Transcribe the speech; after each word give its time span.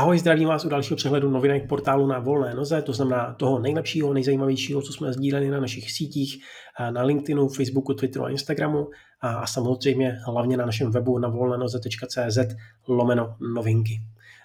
Ahoj, 0.00 0.18
zdravím 0.18 0.48
vás 0.48 0.64
u 0.64 0.68
dalšího 0.68 0.96
přehledu 0.96 1.30
novinek 1.30 1.68
portálu 1.68 2.06
na 2.06 2.18
volné 2.18 2.54
noze, 2.54 2.82
to 2.82 2.92
znamená 2.92 3.34
toho 3.34 3.58
nejlepšího, 3.58 4.14
nejzajímavějšího, 4.14 4.82
co 4.82 4.92
jsme 4.92 5.12
sdíleli 5.12 5.50
na 5.50 5.60
našich 5.60 5.92
sítích, 5.92 6.44
na 6.90 7.02
LinkedInu, 7.02 7.48
Facebooku, 7.48 7.94
Twitteru 7.94 8.24
a 8.24 8.30
Instagramu 8.30 8.88
a 9.20 9.46
samozřejmě 9.46 10.18
hlavně 10.26 10.56
na 10.56 10.66
našem 10.66 10.90
webu 10.90 11.18
na 11.18 11.28
volnenoze.cz 11.28 12.38
lomeno 12.88 13.36
novinky. 13.54 14.00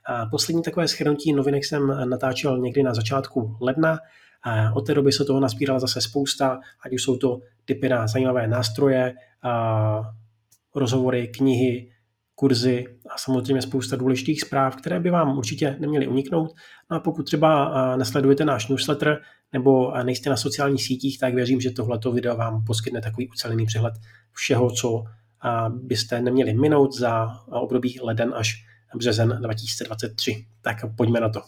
A 0.05 0.25
poslední 0.25 0.63
takové 0.63 0.88
schrnutí 0.88 1.33
novinek 1.33 1.65
jsem 1.65 2.09
natáčel 2.09 2.57
někdy 2.57 2.83
na 2.83 2.93
začátku 2.93 3.57
ledna, 3.61 3.99
od 4.75 4.85
té 4.85 4.93
doby 4.93 5.11
se 5.11 5.25
toho 5.25 5.39
naspírala 5.39 5.80
zase 5.80 6.02
spousta, 6.02 6.59
ať 6.85 6.94
už 6.94 7.03
jsou 7.03 7.17
to 7.17 7.39
typy 7.66 7.89
na 7.89 8.08
zajímavé 8.08 8.47
nástroje, 8.47 9.13
rozhovory, 10.75 11.27
knihy, 11.27 11.91
kurzy 12.35 12.85
a 13.09 13.17
samozřejmě 13.17 13.62
spousta 13.62 13.95
důležitých 13.95 14.41
zpráv, 14.41 14.75
které 14.75 14.99
by 14.99 15.09
vám 15.09 15.38
určitě 15.38 15.75
neměly 15.80 16.07
uniknout. 16.07 16.52
No 16.91 16.98
a 16.98 16.99
pokud 16.99 17.23
třeba 17.23 17.71
nesledujete 17.98 18.45
náš 18.45 18.67
newsletter 18.67 19.21
nebo 19.53 19.94
nejste 20.03 20.30
na 20.30 20.38
sociálních 20.38 20.84
sítích, 20.84 21.20
tak 21.20 21.34
věřím, 21.34 21.61
že 21.61 21.71
tohleto 21.71 22.11
video 22.11 22.35
vám 22.35 22.63
poskytne 22.66 23.02
takový 23.02 23.30
ucelený 23.30 23.66
přehled 23.66 23.94
všeho, 24.31 24.71
co 24.71 25.03
byste 25.70 26.21
neměli 26.21 26.53
minout 26.53 26.94
za 26.94 27.27
období 27.52 27.99
leden 28.03 28.34
až 28.36 28.66
březen 28.95 29.38
2023. 29.41 30.45
Tak 30.61 30.77
pojďme 30.97 31.20
na 31.20 31.30
to. 31.30 31.41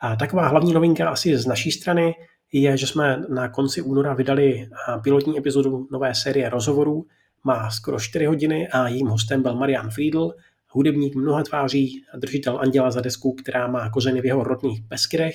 A 0.00 0.16
taková 0.16 0.48
hlavní 0.48 0.72
novinka 0.72 1.10
asi 1.10 1.38
z 1.38 1.46
naší 1.46 1.72
strany 1.72 2.14
je, 2.52 2.76
že 2.76 2.86
jsme 2.86 3.22
na 3.28 3.48
konci 3.48 3.82
února 3.82 4.14
vydali 4.14 4.68
pilotní 5.02 5.38
epizodu 5.38 5.88
nové 5.92 6.14
série 6.14 6.48
rozhovorů, 6.48 7.06
má 7.44 7.70
skoro 7.70 8.00
4 8.00 8.26
hodiny 8.26 8.68
a 8.68 8.88
jím 8.88 9.06
hostem 9.06 9.42
byl 9.42 9.56
Marian 9.56 9.90
Friedl, 9.90 10.34
hudebník 10.70 11.14
mnoha 11.14 11.42
tváří, 11.42 12.04
držitel 12.16 12.58
Anděla 12.58 12.90
za 12.90 13.00
desku, 13.00 13.32
která 13.32 13.66
má 13.66 13.90
kořeny 13.90 14.20
v 14.20 14.24
jeho 14.24 14.44
rodných 14.44 14.82
Beskydech. 14.82 15.34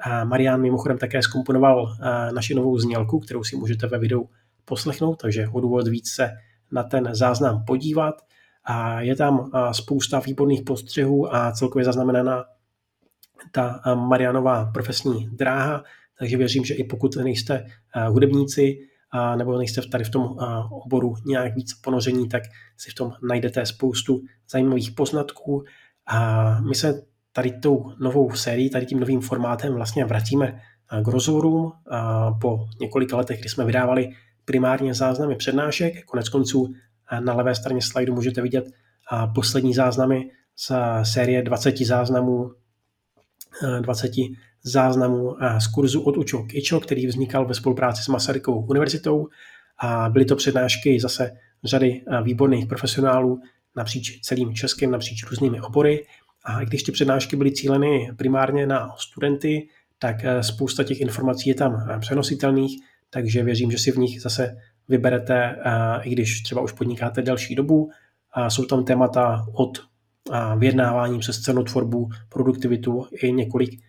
A 0.00 0.24
Marian 0.24 0.60
mimochodem 0.60 0.98
také 0.98 1.22
skomponoval 1.22 1.96
naši 2.34 2.54
novou 2.54 2.78
znělku, 2.78 3.18
kterou 3.18 3.44
si 3.44 3.56
můžete 3.56 3.86
ve 3.86 3.98
videu 3.98 4.28
poslechnout, 4.64 5.16
takže 5.16 5.48
o 5.52 5.60
důvod 5.60 5.88
víc 5.88 6.10
se 6.10 6.30
na 6.72 6.82
ten 6.82 7.08
záznam 7.12 7.64
podívat. 7.64 8.14
A 8.64 9.00
je 9.00 9.16
tam 9.16 9.50
spousta 9.72 10.20
výborných 10.20 10.62
postřehů 10.62 11.34
a 11.34 11.52
celkově 11.52 11.84
zaznamenaná 11.84 12.44
ta 13.52 13.80
Marianová 13.94 14.70
profesní 14.74 15.28
dráha, 15.32 15.84
takže 16.18 16.36
věřím, 16.36 16.64
že 16.64 16.74
i 16.74 16.84
pokud 16.84 17.16
nejste 17.16 17.66
hudebníci, 18.08 18.78
a 19.10 19.36
nebo 19.36 19.58
nejste 19.58 19.80
tady 19.92 20.04
v 20.04 20.10
tom 20.10 20.36
oboru 20.70 21.14
nějak 21.26 21.54
víc 21.54 21.74
ponoření, 21.74 22.28
tak 22.28 22.42
si 22.76 22.90
v 22.90 22.94
tom 22.94 23.12
najdete 23.28 23.66
spoustu 23.66 24.20
zajímavých 24.50 24.90
poznatků. 24.90 25.64
A 26.06 26.60
my 26.60 26.74
se 26.74 27.02
tady 27.32 27.52
tou 27.52 27.92
novou 28.00 28.30
sérií, 28.30 28.70
tady 28.70 28.86
tím 28.86 29.00
novým 29.00 29.20
formátem 29.20 29.74
vlastně 29.74 30.04
vracíme 30.04 30.60
k 31.04 31.08
rozhovorům 31.08 31.72
po 32.40 32.66
několika 32.80 33.16
letech, 33.16 33.40
kdy 33.40 33.48
jsme 33.48 33.64
vydávali 33.64 34.10
primárně 34.44 34.94
záznamy 34.94 35.36
přednášek. 35.36 36.04
Konec 36.04 36.28
konců 36.28 36.74
na 37.20 37.34
levé 37.34 37.54
straně 37.54 37.82
slajdu 37.82 38.14
můžete 38.14 38.42
vidět 38.42 38.64
poslední 39.34 39.74
záznamy 39.74 40.30
z 40.56 40.72
série 41.02 41.42
20 41.42 41.78
záznamů 41.78 42.50
20 43.80 44.10
záznamů 44.62 45.36
z 45.58 45.66
kurzu 45.66 46.00
od 46.00 46.16
Učo 46.16 46.42
k 46.42 46.54
Ičo, 46.54 46.80
který 46.80 47.06
vznikal 47.06 47.46
ve 47.46 47.54
spolupráci 47.54 48.02
s 48.02 48.08
Masarykovou 48.08 48.66
univerzitou 48.66 49.28
a 49.78 50.08
byly 50.08 50.24
to 50.24 50.36
přednášky 50.36 51.00
zase 51.00 51.30
řady 51.64 52.02
výborných 52.22 52.66
profesionálů 52.66 53.40
napříč 53.76 54.20
celým 54.20 54.54
Českem, 54.54 54.90
napříč 54.90 55.24
různými 55.24 55.60
obory. 55.60 56.06
A 56.44 56.64
když 56.64 56.82
ty 56.82 56.92
přednášky 56.92 57.36
byly 57.36 57.52
cíleny 57.52 58.10
primárně 58.16 58.66
na 58.66 58.94
studenty, 58.96 59.68
tak 59.98 60.16
spousta 60.40 60.84
těch 60.84 61.00
informací 61.00 61.48
je 61.48 61.54
tam 61.54 61.88
přenositelných, 62.00 62.72
takže 63.10 63.44
věřím, 63.44 63.70
že 63.70 63.78
si 63.78 63.92
v 63.92 63.96
nich 63.96 64.22
zase 64.22 64.56
vyberete, 64.88 65.56
i 66.02 66.10
když 66.10 66.42
třeba 66.42 66.60
už 66.60 66.72
podnikáte 66.72 67.22
delší 67.22 67.54
dobu. 67.54 67.90
Jsou 68.48 68.64
tam 68.64 68.84
témata 68.84 69.46
od 69.52 69.78
vyjednávání 70.58 71.18
přes 71.18 71.40
cenotvorbu, 71.40 72.08
produktivitu 72.28 73.06
i 73.12 73.32
několik 73.32 73.80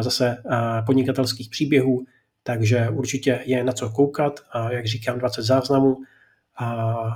zase 0.00 0.42
podnikatelských 0.86 1.50
příběhů, 1.50 2.04
takže 2.42 2.88
určitě 2.90 3.40
je 3.44 3.64
na 3.64 3.72
co 3.72 3.90
koukat, 3.90 4.40
jak 4.68 4.86
říkám, 4.86 5.18
20 5.18 5.42
záznamů. 5.42 5.96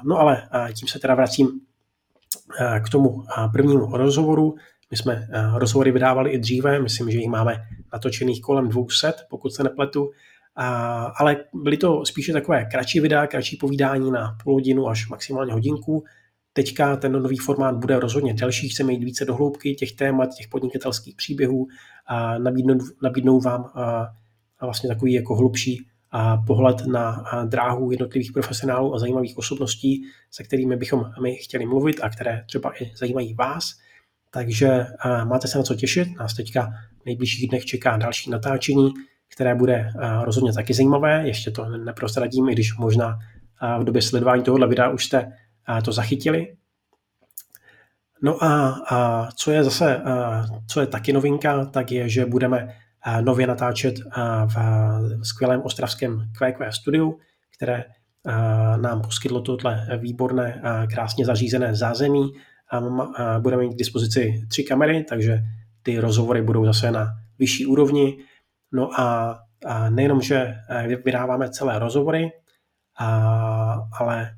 No 0.04 0.18
ale 0.18 0.42
tím 0.72 0.88
se 0.88 0.98
teda 0.98 1.14
vracím 1.14 1.60
k 2.84 2.88
tomu 2.88 3.24
prvnímu 3.52 3.96
rozhovoru. 3.96 4.54
My 4.90 4.96
jsme 4.96 5.28
rozhovory 5.54 5.92
vydávali 5.92 6.30
i 6.30 6.38
dříve, 6.38 6.80
myslím, 6.80 7.10
že 7.10 7.18
jich 7.18 7.28
máme 7.28 7.64
natočených 7.92 8.42
kolem 8.42 8.68
200, 8.68 9.12
pokud 9.30 9.54
se 9.54 9.62
nepletu, 9.62 10.10
ale 11.16 11.36
byly 11.54 11.76
to 11.76 12.06
spíše 12.06 12.32
takové 12.32 12.64
kratší 12.64 13.00
videa, 13.00 13.26
kratší 13.26 13.56
povídání 13.56 14.10
na 14.10 14.36
půl 14.42 14.54
hodinu 14.54 14.88
až 14.88 15.08
maximálně 15.08 15.52
hodinku. 15.52 16.04
Teďka 16.52 16.96
ten 16.96 17.12
nový 17.12 17.36
formát 17.36 17.76
bude 17.76 18.00
rozhodně 18.00 18.34
delší, 18.34 18.68
chceme 18.68 18.92
jít 18.92 19.04
více 19.04 19.24
do 19.24 19.34
hloubky 19.34 19.74
těch 19.74 19.92
témat, 19.92 20.34
těch 20.34 20.48
podnikatelských 20.48 21.16
příběhů 21.16 21.66
a 22.06 22.38
nabídnou, 22.38 22.78
nabídnou 23.02 23.40
vám 23.40 23.64
a, 23.74 24.08
a 24.58 24.66
vlastně 24.66 24.88
takový 24.88 25.12
jako 25.12 25.36
hlubší 25.36 25.86
a 26.10 26.36
pohled 26.36 26.86
na 26.86 27.24
dráhu 27.46 27.90
jednotlivých 27.90 28.32
profesionálů 28.32 28.94
a 28.94 28.98
zajímavých 28.98 29.38
osobností, 29.38 30.02
se 30.30 30.44
kterými 30.44 30.76
bychom 30.76 31.04
my 31.22 31.34
chtěli 31.34 31.66
mluvit 31.66 32.00
a 32.02 32.10
které 32.10 32.44
třeba 32.46 32.82
i 32.82 32.92
zajímají 32.96 33.34
vás. 33.34 33.64
Takže 34.30 34.86
máte 35.24 35.48
se 35.48 35.58
na 35.58 35.64
co 35.64 35.74
těšit. 35.74 36.08
Nás 36.18 36.34
teďka 36.34 36.72
v 37.02 37.06
nejbližších 37.06 37.48
dnech 37.48 37.64
čeká 37.64 37.96
další 37.96 38.30
natáčení, 38.30 38.90
které 39.34 39.54
bude 39.54 39.92
rozhodně 40.22 40.52
taky 40.52 40.74
zajímavé. 40.74 41.26
Ještě 41.26 41.50
to 41.50 41.68
neprostradím, 41.68 42.48
i 42.48 42.52
když 42.52 42.76
možná 42.76 43.18
v 43.80 43.84
době 43.84 44.02
sledování 44.02 44.42
tohohle 44.42 44.68
videa 44.68 44.88
už 44.90 45.04
jste 45.06 45.32
to 45.84 45.92
zachytili. 45.92 46.56
No 48.22 48.44
a, 48.44 48.68
a 48.90 49.28
co 49.36 49.50
je 49.50 49.64
zase, 49.64 50.02
co 50.66 50.80
je 50.80 50.86
taky 50.86 51.12
novinka, 51.12 51.64
tak 51.64 51.92
je, 51.92 52.08
že 52.08 52.26
budeme 52.26 52.74
nově 53.20 53.46
natáčet 53.46 53.94
v, 54.46 54.56
skvělém 55.22 55.62
ostravském 55.62 56.30
QQ 56.38 56.72
studiu, 56.72 57.18
které 57.56 57.84
nám 58.76 59.02
poskytlo 59.02 59.40
tohle 59.40 59.98
výborné 59.98 60.62
krásně 60.92 61.24
zařízené 61.24 61.74
zázemí. 61.74 62.32
Budeme 63.38 63.62
mít 63.62 63.74
k 63.74 63.78
dispozici 63.78 64.44
tři 64.48 64.64
kamery, 64.64 65.04
takže 65.04 65.38
ty 65.82 65.98
rozhovory 65.98 66.42
budou 66.42 66.64
zase 66.64 66.90
na 66.90 67.06
vyšší 67.38 67.66
úrovni. 67.66 68.18
No 68.72 69.00
a, 69.00 69.38
nejenom, 69.88 70.20
že 70.20 70.54
vydáváme 71.04 71.50
celé 71.50 71.78
rozhovory, 71.78 72.30
ale 73.98 74.30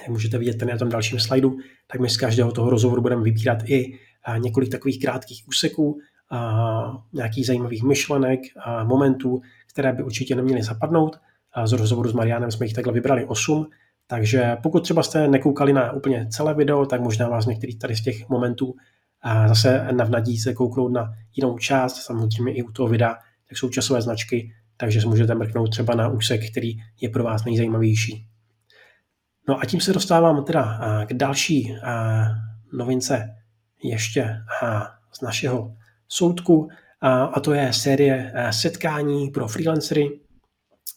jak 0.00 0.08
můžete 0.08 0.38
vidět 0.38 0.58
tady 0.58 0.72
na 0.72 0.78
tom 0.78 0.88
dalším 0.88 1.20
slajdu, 1.20 1.56
tak 1.86 2.00
my 2.00 2.08
z 2.08 2.16
každého 2.16 2.52
toho 2.52 2.70
rozhovoru 2.70 3.02
budeme 3.02 3.22
vybírat 3.22 3.58
i 3.64 3.98
několik 4.38 4.70
takových 4.70 5.00
krátkých 5.00 5.44
úseků, 5.48 5.98
nějakých 7.12 7.46
zajímavých 7.46 7.82
myšlenek, 7.82 8.40
momentů, 8.84 9.40
které 9.72 9.92
by 9.92 10.02
určitě 10.02 10.34
neměly 10.34 10.62
zapadnout. 10.62 11.16
Z 11.64 11.72
rozhovoru 11.72 12.08
s 12.08 12.12
Marianem 12.12 12.50
jsme 12.50 12.66
jich 12.66 12.74
takhle 12.74 12.92
vybrali 12.92 13.24
8, 13.24 13.66
takže 14.06 14.56
pokud 14.62 14.80
třeba 14.80 15.02
jste 15.02 15.28
nekoukali 15.28 15.72
na 15.72 15.92
úplně 15.92 16.26
celé 16.30 16.54
video, 16.54 16.86
tak 16.86 17.00
možná 17.00 17.28
vás 17.28 17.46
některý 17.46 17.78
tady 17.78 17.96
z 17.96 18.02
těch 18.02 18.28
momentů 18.28 18.74
zase 19.48 19.88
navnadí 19.92 20.38
se 20.38 20.54
kouknout 20.54 20.92
na 20.92 21.12
jinou 21.36 21.58
část, 21.58 21.96
samozřejmě 21.96 22.52
i 22.52 22.62
u 22.62 22.72
toho 22.72 22.88
videa, 22.88 23.14
tak 23.48 23.58
jsou 23.58 23.68
časové 23.68 24.02
značky, 24.02 24.52
takže 24.76 25.06
můžete 25.06 25.34
mrknout 25.34 25.70
třeba 25.70 25.94
na 25.94 26.08
úsek, 26.08 26.50
který 26.50 26.72
je 27.00 27.08
pro 27.08 27.24
vás 27.24 27.44
nejzajímavější. 27.44 28.26
No 29.50 29.60
a 29.60 29.64
tím 29.64 29.80
se 29.80 29.92
dostávám 29.92 30.44
teda 30.44 30.80
k 31.06 31.14
další 31.14 31.76
novince 32.72 33.36
ještě 33.84 34.36
z 35.12 35.20
našeho 35.20 35.74
soudku 36.08 36.68
a 37.32 37.40
to 37.40 37.52
je 37.52 37.72
série 37.72 38.32
setkání 38.50 39.30
pro 39.30 39.48
freelancery. 39.48 40.20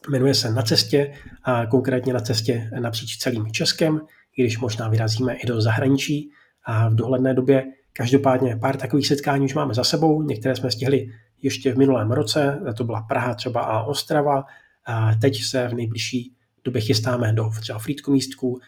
Jmenuje 0.10 0.34
se 0.34 0.52
Na 0.52 0.62
cestě, 0.62 1.14
a 1.44 1.66
konkrétně 1.66 2.14
na 2.14 2.20
cestě 2.20 2.70
napříč 2.80 3.18
celým 3.18 3.52
Českem, 3.52 4.02
i 4.38 4.44
když 4.44 4.60
možná 4.60 4.90
vyrazíme 4.90 5.34
i 5.34 5.48
do 5.48 5.62
zahraničí 5.62 6.30
a 6.66 6.90
v 6.90 6.96
dohledné 6.96 7.34
době. 7.34 7.64
Každopádně 7.94 8.58
pár 8.58 8.78
takových 8.78 9.08
setkání 9.08 9.46
už 9.46 9.54
máme 9.54 9.74
za 9.74 9.84
sebou, 9.84 10.22
některé 10.22 10.56
jsme 10.56 10.72
stihli 10.72 11.08
ještě 11.42 11.74
v 11.74 11.78
minulém 11.78 12.12
roce, 12.12 12.60
to 12.78 12.84
byla 12.84 13.02
Praha 13.02 13.36
třeba 13.36 13.62
a 13.62 13.84
Ostrava. 13.84 14.44
A 14.86 15.16
teď 15.16 15.44
se 15.44 15.68
v 15.68 15.74
nejbližší 15.74 16.36
době 16.64 16.82
chystáme 16.82 17.34
do 17.34 17.50
třeba 17.62 17.80
Frýdku 17.80 18.12
místku, 18.12 18.60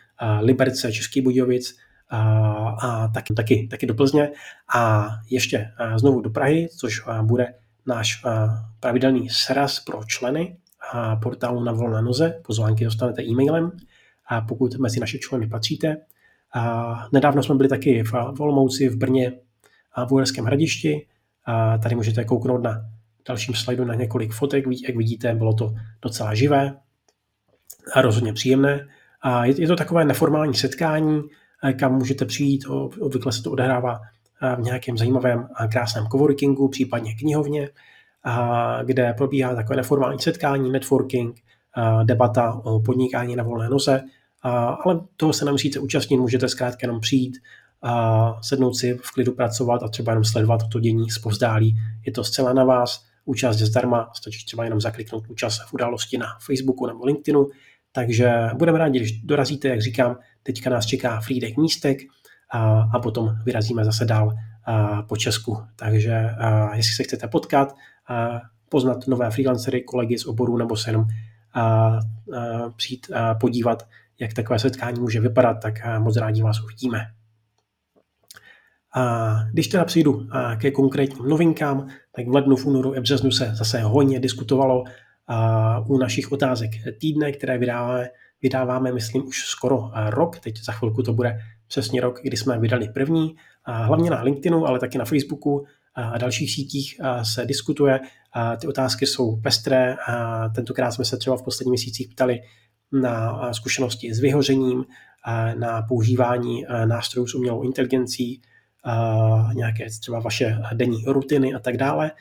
Liberce, 0.41 0.91
Český 0.91 1.21
Budějovic 1.21 1.77
a, 2.09 2.19
a 2.69 3.07
taky, 3.07 3.33
taky, 3.33 3.67
taky 3.71 3.85
do 3.85 3.93
Plzně 3.93 4.31
a 4.75 5.07
ještě 5.29 5.71
znovu 5.95 6.21
do 6.21 6.29
Prahy, 6.29 6.67
což 6.77 7.01
bude 7.21 7.53
náš 7.87 8.23
pravidelný 8.79 9.29
sraz 9.29 9.79
pro 9.79 10.03
členy 10.07 10.57
portálu 11.21 11.63
na 11.63 11.71
volné 11.71 12.01
noze. 12.01 12.41
Pozvánky 12.45 12.85
dostanete 12.85 13.23
e-mailem, 13.23 13.71
a 14.27 14.41
pokud 14.41 14.75
mezi 14.75 14.99
naše 14.99 15.17
členy 15.17 15.47
patříte. 15.47 15.97
A 16.53 16.95
nedávno 17.13 17.43
jsme 17.43 17.55
byli 17.55 17.69
taky 17.69 18.03
v 18.03 18.39
Olomouci, 18.39 18.89
v 18.89 18.97
Brně 18.97 19.31
v 20.07 20.11
Uherském 20.11 20.45
hradišti. 20.45 21.07
A 21.45 21.77
tady 21.77 21.95
můžete 21.95 22.25
kouknout 22.25 22.63
na 22.63 22.85
dalším 23.27 23.55
slajdu 23.55 23.85
na 23.85 23.95
několik 23.95 24.33
fotek. 24.33 24.65
Jak 24.87 24.95
vidíte, 24.95 25.35
bylo 25.35 25.53
to 25.53 25.73
docela 26.01 26.33
živé 26.33 26.77
a 27.93 28.01
rozhodně 28.01 28.33
příjemné. 28.33 28.87
A 29.21 29.45
je 29.45 29.67
to 29.67 29.75
takové 29.75 30.05
neformální 30.05 30.53
setkání, 30.53 31.23
kam 31.79 31.95
můžete 31.95 32.25
přijít, 32.25 32.65
obvykle 32.99 33.31
se 33.31 33.43
to 33.43 33.51
odehrává 33.51 33.99
v 34.57 34.61
nějakém 34.61 34.97
zajímavém 34.97 35.47
a 35.55 35.67
krásném 35.67 36.07
coworkingu, 36.07 36.67
případně 36.67 37.15
knihovně, 37.15 37.69
kde 38.83 39.13
probíhá 39.13 39.55
takové 39.55 39.75
neformální 39.75 40.19
setkání, 40.19 40.71
networking, 40.71 41.39
debata 42.03 42.53
o 42.63 42.79
podnikání 42.79 43.35
na 43.35 43.43
volné 43.43 43.69
noze, 43.69 44.03
ale 44.85 44.99
toho 45.17 45.33
se 45.33 45.45
nemusíte 45.45 45.79
účastnit, 45.79 46.17
můžete 46.17 46.49
zkrátka 46.49 46.79
jenom 46.81 46.99
přijít, 46.99 47.37
a 47.81 48.37
sednout 48.41 48.73
si 48.73 48.99
v 49.03 49.11
klidu 49.11 49.31
pracovat 49.31 49.83
a 49.83 49.87
třeba 49.87 50.11
jenom 50.11 50.23
sledovat 50.23 50.61
to 50.71 50.79
dění 50.79 51.09
zpovzdálí. 51.09 51.75
Je 52.05 52.11
to 52.11 52.23
zcela 52.23 52.53
na 52.53 52.63
vás, 52.63 53.05
účast 53.25 53.59
je 53.59 53.65
zdarma, 53.65 54.11
stačí 54.15 54.45
třeba 54.45 54.63
jenom 54.63 54.81
zakliknout 54.81 55.27
účast 55.27 55.59
v 55.59 55.73
události 55.73 56.17
na 56.17 56.27
Facebooku 56.45 56.87
nebo 56.87 57.05
LinkedInu, 57.05 57.47
takže 57.95 58.33
budeme 58.53 58.77
rádi, 58.77 58.99
když 58.99 59.21
dorazíte, 59.21 59.67
jak 59.67 59.81
říkám, 59.81 60.17
teďka 60.43 60.69
nás 60.69 60.85
čeká 60.85 61.21
Freedek 61.21 61.57
místek 61.57 61.97
a, 62.51 62.81
a 62.93 62.99
potom 62.99 63.35
vyrazíme 63.45 63.85
zase 63.85 64.05
dál 64.05 64.33
a, 64.65 65.01
po 65.01 65.17
Česku. 65.17 65.57
Takže 65.75 66.29
a, 66.29 66.75
jestli 66.75 66.93
se 66.93 67.03
chcete 67.03 67.27
potkat, 67.27 67.75
a, 68.07 68.41
poznat 68.69 69.07
nové 69.07 69.31
freelancery, 69.31 69.83
kolegy 69.83 70.17
z 70.17 70.25
oboru 70.25 70.57
nebo 70.57 70.77
se 70.77 70.89
jenom 70.89 71.05
a, 71.53 71.61
a, 71.61 71.99
přijít 72.75 73.07
a 73.11 73.35
podívat, 73.35 73.87
jak 74.19 74.33
takové 74.33 74.59
setkání 74.59 74.99
může 74.99 75.19
vypadat, 75.19 75.53
tak 75.53 75.85
a, 75.85 75.99
moc 75.99 76.17
rádi 76.17 76.41
vás 76.41 76.63
uvidíme. 76.63 77.05
A 78.95 79.33
když 79.51 79.67
teda 79.67 79.85
přijdu 79.85 80.27
ke 80.57 80.71
konkrétním 80.71 81.29
novinkám, 81.29 81.87
tak 82.15 82.27
v 82.27 82.35
lednu, 82.35 82.55
v 82.55 82.65
únoru 82.65 82.97
a 82.97 83.01
březnu 83.01 83.31
se 83.31 83.55
zase 83.55 83.79
hodně 83.81 84.19
diskutovalo 84.19 84.83
u 85.87 85.97
našich 85.97 86.31
otázek 86.31 86.71
týdne, 86.99 87.31
které 87.31 87.57
vydáváme, 87.57 88.09
vydáváme, 88.41 88.91
myslím, 88.91 89.27
už 89.27 89.45
skoro 89.45 89.91
rok. 90.09 90.39
Teď 90.39 90.63
za 90.63 90.71
chvilku 90.71 91.03
to 91.03 91.13
bude 91.13 91.39
přesně 91.67 92.01
rok, 92.01 92.19
kdy 92.23 92.37
jsme 92.37 92.59
vydali 92.59 92.89
první. 92.89 93.35
Hlavně 93.65 94.09
na 94.09 94.21
LinkedInu, 94.21 94.67
ale 94.67 94.79
taky 94.79 94.97
na 94.97 95.05
Facebooku 95.05 95.65
a 95.95 96.17
dalších 96.17 96.51
sítích 96.51 96.99
se 97.23 97.45
diskutuje. 97.45 97.99
Ty 98.59 98.67
otázky 98.67 99.05
jsou 99.05 99.35
pestré. 99.35 99.95
Tentokrát 100.55 100.91
jsme 100.91 101.05
se 101.05 101.17
třeba 101.17 101.37
v 101.37 101.43
posledních 101.43 101.71
měsících 101.71 102.07
ptali 102.07 102.41
na 102.91 103.53
zkušenosti 103.53 104.13
s 104.13 104.19
vyhořením, 104.19 104.85
na 105.57 105.81
používání 105.81 106.65
nástrojů 106.85 107.27
s 107.27 107.35
umělou 107.35 107.63
inteligencí, 107.63 108.41
nějaké 109.53 109.87
třeba 109.99 110.19
vaše 110.19 110.57
denní 110.73 111.03
rutiny 111.07 111.53
a 111.53 111.59
tak 111.59 111.77
dále. 111.77 112.11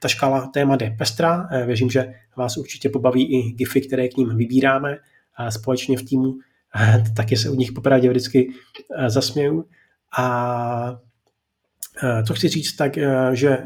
Ta 0.00 0.08
škála 0.08 0.46
témat 0.46 0.82
je 0.82 0.94
pestrá, 0.98 1.48
věřím, 1.66 1.90
že 1.90 2.14
vás 2.36 2.56
určitě 2.56 2.88
pobaví 2.88 3.32
i 3.32 3.52
GIFy, 3.52 3.80
které 3.80 4.08
k 4.08 4.16
ním 4.16 4.36
vybíráme 4.36 4.96
společně 5.48 5.98
v 5.98 6.02
týmu, 6.02 6.34
taky 7.16 7.36
se 7.36 7.50
u 7.50 7.54
nich 7.54 7.72
popravdě 7.72 8.08
vždycky 8.08 8.52
zasměju. 9.06 9.64
A 10.18 10.96
co 12.26 12.34
chci 12.34 12.48
říct, 12.48 12.76
tak 12.76 12.98
že 13.32 13.58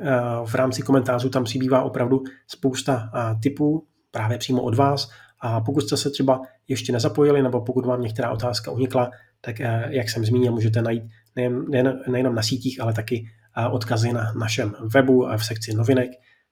v 0.45 0.55
rámci 0.55 0.83
komentářů 0.83 1.29
tam 1.29 1.45
přibývá 1.45 1.83
opravdu 1.83 2.23
spousta 2.47 3.11
typů, 3.43 3.87
právě 4.11 4.39
přímo 4.39 4.63
od 4.63 4.75
vás. 4.75 5.11
A 5.41 5.61
pokud 5.61 5.81
jste 5.81 5.97
se 5.97 6.11
třeba 6.11 6.43
ještě 6.69 6.93
nezapojili, 6.93 7.43
nebo 7.43 7.61
pokud 7.61 7.87
vám 7.87 8.01
některá 8.01 8.31
otázka 8.31 8.71
unikla, 8.71 9.11
tak 9.41 9.59
jak 9.89 10.11
jsem 10.11 10.25
zmínil, 10.25 10.53
můžete 10.53 10.83
najít 10.83 11.03
nejen, 11.37 11.65
nejenom 12.09 12.35
na 12.35 12.43
sítích, 12.43 12.81
ale 12.81 12.93
taky 12.93 13.27
odkazy 13.71 14.13
na 14.13 14.33
našem 14.33 14.75
webu 14.95 15.29
a 15.29 15.37
v 15.37 15.45
sekci 15.45 15.75
novinek, 15.75 16.11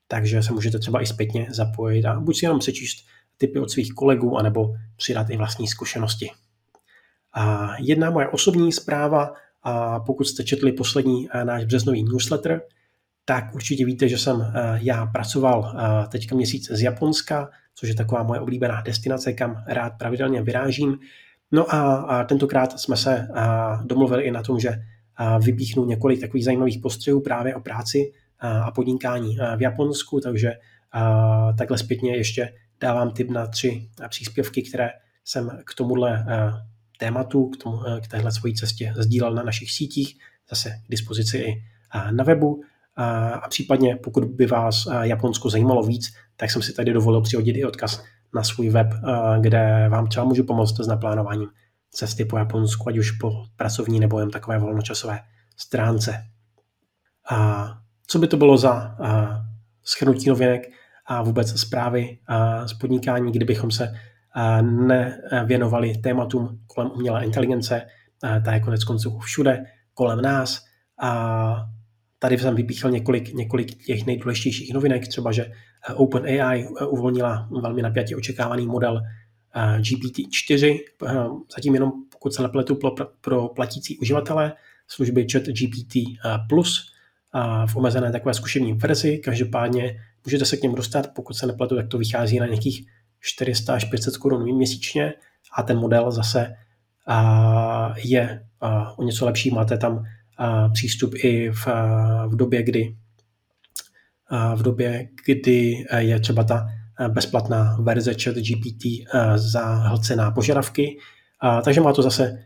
takže 0.08 0.42
se 0.42 0.52
můžete 0.52 0.78
třeba 0.78 1.02
i 1.02 1.06
zpětně 1.06 1.46
zapojit 1.50 2.04
a 2.04 2.20
buď 2.20 2.38
si 2.38 2.44
jenom 2.44 2.58
přečíst 2.58 3.06
typy 3.36 3.60
od 3.60 3.70
svých 3.70 3.92
kolegů, 3.92 4.38
anebo 4.38 4.74
přidat 4.96 5.30
i 5.30 5.36
vlastní 5.36 5.68
zkušenosti. 5.68 6.30
A 7.34 7.72
jedna 7.80 8.10
moje 8.10 8.28
osobní 8.28 8.72
zpráva, 8.72 9.32
a 9.62 10.00
pokud 10.00 10.24
jste 10.24 10.44
četli 10.44 10.72
poslední 10.72 11.28
náš 11.44 11.64
březnový 11.64 12.02
newsletter, 12.02 12.60
tak 13.24 13.54
určitě 13.54 13.86
víte, 13.86 14.08
že 14.08 14.18
jsem 14.18 14.52
já 14.74 15.06
pracoval 15.06 15.76
teďka 16.08 16.36
měsíc 16.36 16.70
z 16.70 16.82
Japonska, 16.82 17.50
což 17.74 17.88
je 17.88 17.94
taková 17.94 18.22
moje 18.22 18.40
oblíbená 18.40 18.80
destinace, 18.80 19.32
kam 19.32 19.64
rád 19.66 19.92
pravidelně 19.98 20.42
vyrážím. 20.42 20.98
No 21.52 21.74
a, 21.74 22.24
tentokrát 22.24 22.80
jsme 22.80 22.96
se 22.96 23.28
domluvili 23.84 24.22
i 24.22 24.30
na 24.30 24.42
tom, 24.42 24.60
že 24.60 24.82
vypíchnu 25.40 25.84
několik 25.84 26.20
takových 26.20 26.44
zajímavých 26.44 26.78
postřehů 26.78 27.20
právě 27.20 27.54
o 27.54 27.60
práci 27.60 28.12
a, 28.40 28.70
podnikání 28.70 29.36
v 29.56 29.62
Japonsku, 29.62 30.20
takže 30.20 30.52
takhle 31.58 31.78
zpětně 31.78 32.16
ještě 32.16 32.54
dávám 32.80 33.10
tip 33.10 33.30
na 33.30 33.46
tři 33.46 33.88
příspěvky, 34.08 34.62
které 34.62 34.90
jsem 35.24 35.58
k 35.64 35.74
tomuhle 35.74 36.26
tématu, 36.98 37.46
k, 37.46 37.62
tomu, 37.62 37.78
k 38.02 38.08
téhle 38.08 38.32
svojí 38.32 38.54
cestě 38.54 38.94
sdílel 38.96 39.34
na 39.34 39.42
našich 39.42 39.70
sítích, 39.70 40.18
zase 40.50 40.70
k 40.86 40.90
dispozici 40.90 41.38
i 41.38 41.62
na 42.10 42.24
webu. 42.24 42.62
A 43.42 43.48
případně, 43.48 43.96
pokud 43.96 44.24
by 44.24 44.46
vás 44.46 44.88
Japonsko 45.02 45.50
zajímalo 45.50 45.82
víc, 45.82 46.14
tak 46.36 46.50
jsem 46.50 46.62
si 46.62 46.72
tady 46.72 46.92
dovolil 46.92 47.20
přihodit 47.20 47.56
i 47.56 47.64
odkaz 47.64 48.04
na 48.34 48.44
svůj 48.44 48.68
web, 48.68 48.86
kde 49.40 49.86
vám 49.88 50.06
třeba 50.06 50.26
můžu 50.26 50.44
pomoct 50.44 50.80
s 50.80 50.86
naplánováním 50.86 51.48
cesty 51.94 52.24
po 52.24 52.38
Japonsku, 52.38 52.88
ať 52.88 52.98
už 52.98 53.10
po 53.10 53.44
pracovní 53.56 54.00
nebo 54.00 54.20
jen 54.20 54.30
takové 54.30 54.58
volnočasové 54.58 55.20
stránce. 55.56 56.24
A 57.30 57.68
co 58.06 58.18
by 58.18 58.26
to 58.26 58.36
bylo 58.36 58.58
za 58.58 58.96
eh, 59.04 59.26
schrnutí 59.82 60.28
novinek 60.28 60.62
a 61.06 61.22
vůbec 61.22 61.60
zprávy 61.60 62.18
eh, 62.30 62.68
z 62.68 62.74
podnikání, 62.74 63.32
kdybychom 63.32 63.70
se 63.70 63.94
nevěnovali 65.32 65.94
tématům 65.94 66.58
kolem 66.66 66.90
umělé 66.90 67.24
inteligence, 67.24 67.86
ta 68.44 68.52
je 68.52 68.60
konec 68.60 68.84
konců 68.84 69.18
všude 69.18 69.64
kolem 69.94 70.20
nás 70.20 70.64
a 71.00 71.56
Tady 72.24 72.38
jsem 72.38 72.54
vypíchl 72.54 72.90
několik, 72.90 73.34
několik 73.34 73.84
těch 73.84 74.06
nejdůležitějších 74.06 74.74
novinek, 74.74 75.08
třeba 75.08 75.32
že 75.32 75.52
OpenAI 75.94 76.68
uvolnila 76.88 77.48
velmi 77.62 77.82
napjatě 77.82 78.16
očekávaný 78.16 78.66
model 78.66 79.02
GPT-4, 79.54 80.78
zatím 81.56 81.74
jenom 81.74 81.92
pokud 82.12 82.34
se 82.34 82.42
nepletu 82.42 82.74
pro, 82.74 82.90
pro 83.20 83.48
platící 83.48 83.98
uživatele 83.98 84.52
služby 84.88 85.26
chat 85.32 85.42
GPT 85.42 85.94
Plus 86.48 86.92
v 87.66 87.76
omezené 87.76 88.12
takové 88.12 88.34
zkušební 88.34 88.72
verzi. 88.72 89.18
Každopádně 89.18 90.00
můžete 90.24 90.44
se 90.44 90.56
k 90.56 90.62
němu 90.62 90.74
dostat, 90.74 91.14
pokud 91.14 91.34
se 91.34 91.46
nepletu, 91.46 91.76
tak 91.76 91.88
to 91.88 91.98
vychází 91.98 92.38
na 92.38 92.46
nějakých 92.46 92.86
400 93.20 93.74
až 93.74 93.84
500 93.84 94.16
korun 94.16 94.56
měsíčně 94.56 95.14
a 95.56 95.62
ten 95.62 95.78
model 95.78 96.10
zase 96.10 96.54
je 97.96 98.46
o 98.96 99.04
něco 99.04 99.26
lepší. 99.26 99.50
Máte 99.50 99.78
tam 99.78 100.04
přístup 100.72 101.14
i 101.14 101.50
v, 101.50 101.66
v 102.26 102.36
době, 102.36 102.62
kdy 102.62 102.96
v 104.54 104.62
době, 104.62 105.08
kdy 105.26 105.84
je 105.98 106.20
třeba 106.20 106.44
ta 106.44 106.66
bezplatná 107.08 107.76
verze 107.80 108.14
chat 108.14 108.34
GPT 108.34 108.84
zahlcená 109.36 110.30
požadavky. 110.30 110.98
Takže 111.64 111.80
má 111.80 111.92
to 111.92 112.02
zase, 112.02 112.44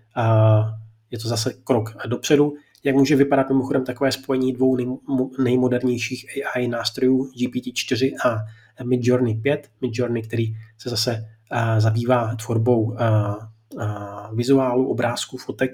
je 1.11 1.19
to 1.19 1.29
zase 1.29 1.53
krok 1.65 1.97
dopředu. 2.07 2.55
Jak 2.85 2.97
může 2.97 3.17
vypadat 3.17 3.49
mimochodem 3.49 3.85
takové 3.85 4.13
spojení 4.13 4.53
dvou 4.53 4.77
nejmodernějších 5.43 6.27
AI 6.55 6.69
nástrojů 6.69 7.25
GPT-4 7.25 8.17
a 8.27 8.37
Midjourney 8.85 9.35
5. 9.35 9.69
Midjourney, 9.81 10.23
který 10.23 10.57
se 10.79 10.91
zase 10.91 11.29
zabývá 11.79 12.35
tvorbou 12.35 12.97
vizuálu, 14.35 14.91
obrázků, 14.91 15.37
fotek, 15.37 15.73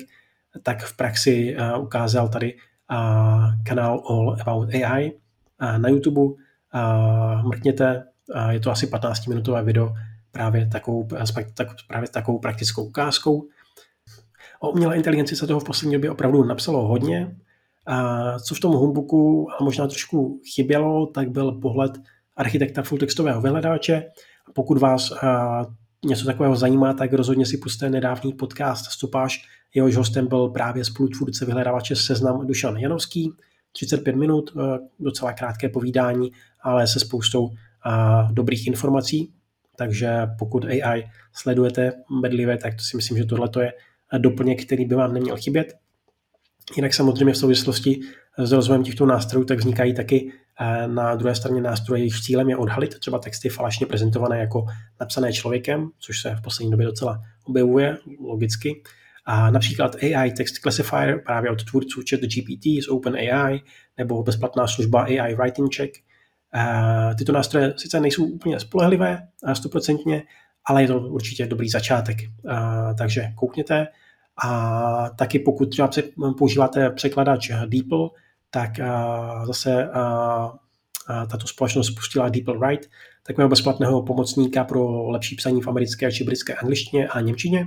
tak 0.62 0.82
v 0.82 0.96
praxi 0.96 1.56
ukázal 1.80 2.28
tady 2.28 2.54
kanál 3.64 4.02
All 4.08 4.36
About 4.40 4.74
AI 4.74 5.12
na 5.78 5.88
YouTube. 5.88 6.34
Mrkněte, 7.42 8.04
je 8.50 8.60
to 8.60 8.70
asi 8.70 8.86
15-minutové 8.86 9.64
video 9.64 9.94
právě 10.32 10.66
takovou, 10.66 11.08
tak, 11.54 11.68
právě 11.88 12.08
takovou 12.08 12.38
praktickou 12.38 12.84
ukázkou. 12.84 13.48
O 14.60 14.70
umělé 14.70 14.96
inteligenci 14.96 15.36
se 15.36 15.46
toho 15.46 15.60
v 15.60 15.64
poslední 15.64 15.92
době 15.94 16.10
opravdu 16.10 16.44
napsalo 16.44 16.86
hodně. 16.86 17.36
A 17.86 18.38
co 18.38 18.54
v 18.54 18.60
tom 18.60 18.72
humbuku 18.72 19.48
možná 19.60 19.86
trošku 19.86 20.40
chybělo, 20.54 21.06
tak 21.06 21.30
byl 21.30 21.52
pohled 21.52 21.92
architekta 22.36 22.82
fulltextového 22.82 23.40
vyhledáče. 23.40 24.02
Pokud 24.54 24.78
vás 24.78 25.12
něco 26.04 26.26
takového 26.26 26.56
zajímá, 26.56 26.92
tak 26.92 27.12
rozhodně 27.12 27.46
si 27.46 27.58
puste 27.58 27.90
nedávný 27.90 28.32
podcast 28.32 28.84
Stupáž 28.84 29.48
Jehož 29.74 29.96
hostem 29.96 30.26
byl 30.26 30.48
právě 30.48 30.84
spolutvůrce 30.84 31.44
vyhledávače 31.44 31.96
Seznam 31.96 32.46
Dušan 32.46 32.76
Janovský. 32.76 33.32
35 33.72 34.16
minut, 34.16 34.50
eh, 34.56 34.78
docela 35.00 35.32
krátké 35.32 35.68
povídání, 35.68 36.32
ale 36.62 36.86
se 36.86 37.00
spoustou 37.00 37.50
eh, 37.86 38.32
dobrých 38.32 38.66
informací. 38.66 39.32
Takže 39.76 40.10
pokud 40.38 40.64
AI 40.64 41.10
sledujete 41.32 41.92
bedlivě, 42.22 42.56
tak 42.56 42.74
to 42.74 42.82
si 42.82 42.96
myslím, 42.96 43.18
že 43.18 43.24
tohle 43.24 43.48
je 43.60 43.72
doplněk, 44.18 44.64
který 44.66 44.84
by 44.84 44.94
vám 44.94 45.14
neměl 45.14 45.36
chybět. 45.36 45.74
Jinak 46.76 46.94
samozřejmě 46.94 47.34
v 47.34 47.38
souvislosti 47.38 48.00
s 48.38 48.52
rozvojem 48.52 48.82
těchto 48.82 49.06
nástrojů, 49.06 49.44
tak 49.44 49.58
vznikají 49.58 49.94
taky 49.94 50.32
na 50.86 51.14
druhé 51.14 51.34
straně 51.34 51.60
nástroje, 51.60 52.00
jejich 52.00 52.20
cílem 52.20 52.48
je 52.48 52.56
odhalit 52.56 52.98
třeba 52.98 53.18
texty 53.18 53.48
falešně 53.48 53.86
prezentované 53.86 54.38
jako 54.38 54.66
napsané 55.00 55.32
člověkem, 55.32 55.88
což 55.98 56.20
se 56.20 56.34
v 56.34 56.42
poslední 56.42 56.70
době 56.70 56.86
docela 56.86 57.22
objevuje 57.44 57.98
logicky. 58.20 58.82
A 59.26 59.50
například 59.50 59.96
AI 60.02 60.30
Text 60.30 60.58
Classifier 60.58 61.22
právě 61.26 61.50
od 61.50 61.64
tvůrců 61.64 62.00
ChatGPT 62.10 62.64
z 62.84 62.88
OpenAI 62.88 63.60
nebo 63.98 64.22
bezplatná 64.22 64.66
služba 64.66 65.02
AI 65.02 65.34
Writing 65.34 65.74
Check. 65.74 65.94
A 66.54 67.14
tyto 67.14 67.32
nástroje 67.32 67.74
sice 67.76 68.00
nejsou 68.00 68.24
úplně 68.24 68.60
spolehlivé 68.60 69.28
stoprocentně, 69.52 70.22
ale 70.66 70.82
je 70.82 70.88
to 70.88 71.00
určitě 71.00 71.46
dobrý 71.46 71.68
začátek. 71.68 72.16
A, 72.48 72.94
takže 72.94 73.32
koukněte. 73.34 73.86
A 74.44 75.10
taky 75.18 75.38
pokud 75.38 75.66
třeba 75.66 75.90
používáte 76.38 76.90
překladač 76.90 77.50
DeepL, 77.66 78.10
tak 78.50 78.70
zase 79.46 79.88
tato 81.30 81.46
společnost 81.46 81.86
spustila 81.86 82.28
DeepL 82.28 82.58
Write, 82.58 82.88
takového 83.26 83.48
bezplatného 83.48 84.02
pomocníka 84.02 84.64
pro 84.64 85.10
lepší 85.10 85.36
psaní 85.36 85.62
v 85.62 85.68
americké 85.68 86.12
či 86.12 86.24
britské 86.24 86.54
angličtině 86.54 87.08
a 87.08 87.20
němčině, 87.20 87.66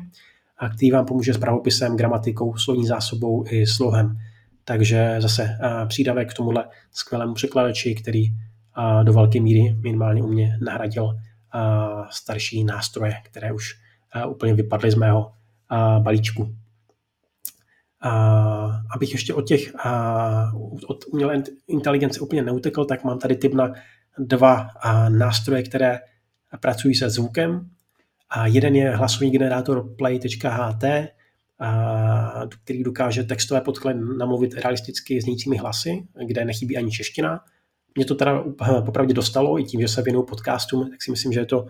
a 0.57 0.69
který 0.69 0.91
vám 0.91 1.05
pomůže 1.05 1.33
s 1.33 1.37
pravopisem, 1.37 1.97
gramatikou, 1.97 2.57
slovní 2.57 2.85
zásobou 2.85 3.45
i 3.49 3.67
slohem. 3.67 4.17
Takže 4.63 5.15
zase 5.19 5.57
přídavek 5.87 6.31
k 6.31 6.33
tomuhle 6.33 6.65
skvělému 6.91 7.33
překladači, 7.33 7.95
který 7.95 8.27
do 9.03 9.13
velké 9.13 9.41
míry 9.41 9.75
minimálně 9.83 10.23
u 10.23 10.27
mě 10.27 10.57
nahradil 10.65 11.15
starší 12.09 12.63
nástroje, 12.63 13.13
které 13.23 13.51
už 13.51 13.75
úplně 14.29 14.53
vypadly 14.53 14.91
z 14.91 14.95
mého 14.95 15.31
balíčku. 15.99 16.55
Abych 18.95 19.11
ještě 19.11 19.33
od 19.33 19.47
těch 19.47 19.73
od 20.87 21.05
umělé 21.11 21.43
inteligence 21.67 22.19
úplně 22.19 22.41
neutekl, 22.41 22.85
tak 22.85 23.03
mám 23.03 23.19
tady 23.19 23.35
tip 23.35 23.53
na 23.53 23.73
dva 24.17 24.67
nástroje, 25.09 25.63
které 25.63 25.99
pracují 26.59 26.95
se 26.95 27.09
zvukem. 27.09 27.69
A 28.29 28.47
jeden 28.47 28.75
je 28.75 28.95
hlasový 28.95 29.29
generátor 29.29 29.95
play.ht, 29.95 30.83
který 32.63 32.83
dokáže 32.83 33.23
textové 33.23 33.61
podklady 33.61 33.99
namluvit 34.17 34.53
realisticky 34.53 35.21
znějícími 35.21 35.57
hlasy, 35.57 36.07
kde 36.27 36.45
nechybí 36.45 36.77
ani 36.77 36.91
čeština. 36.91 37.39
Mě 37.97 38.05
to 38.05 38.15
teda 38.15 38.43
popravdě 38.85 39.13
dostalo, 39.13 39.59
i 39.59 39.63
tím, 39.63 39.81
že 39.81 39.87
se 39.87 40.01
věnuju 40.01 40.25
podcastům, 40.25 40.89
tak 40.89 41.03
si 41.03 41.11
myslím, 41.11 41.33
že 41.33 41.39
je 41.39 41.45
to 41.45 41.65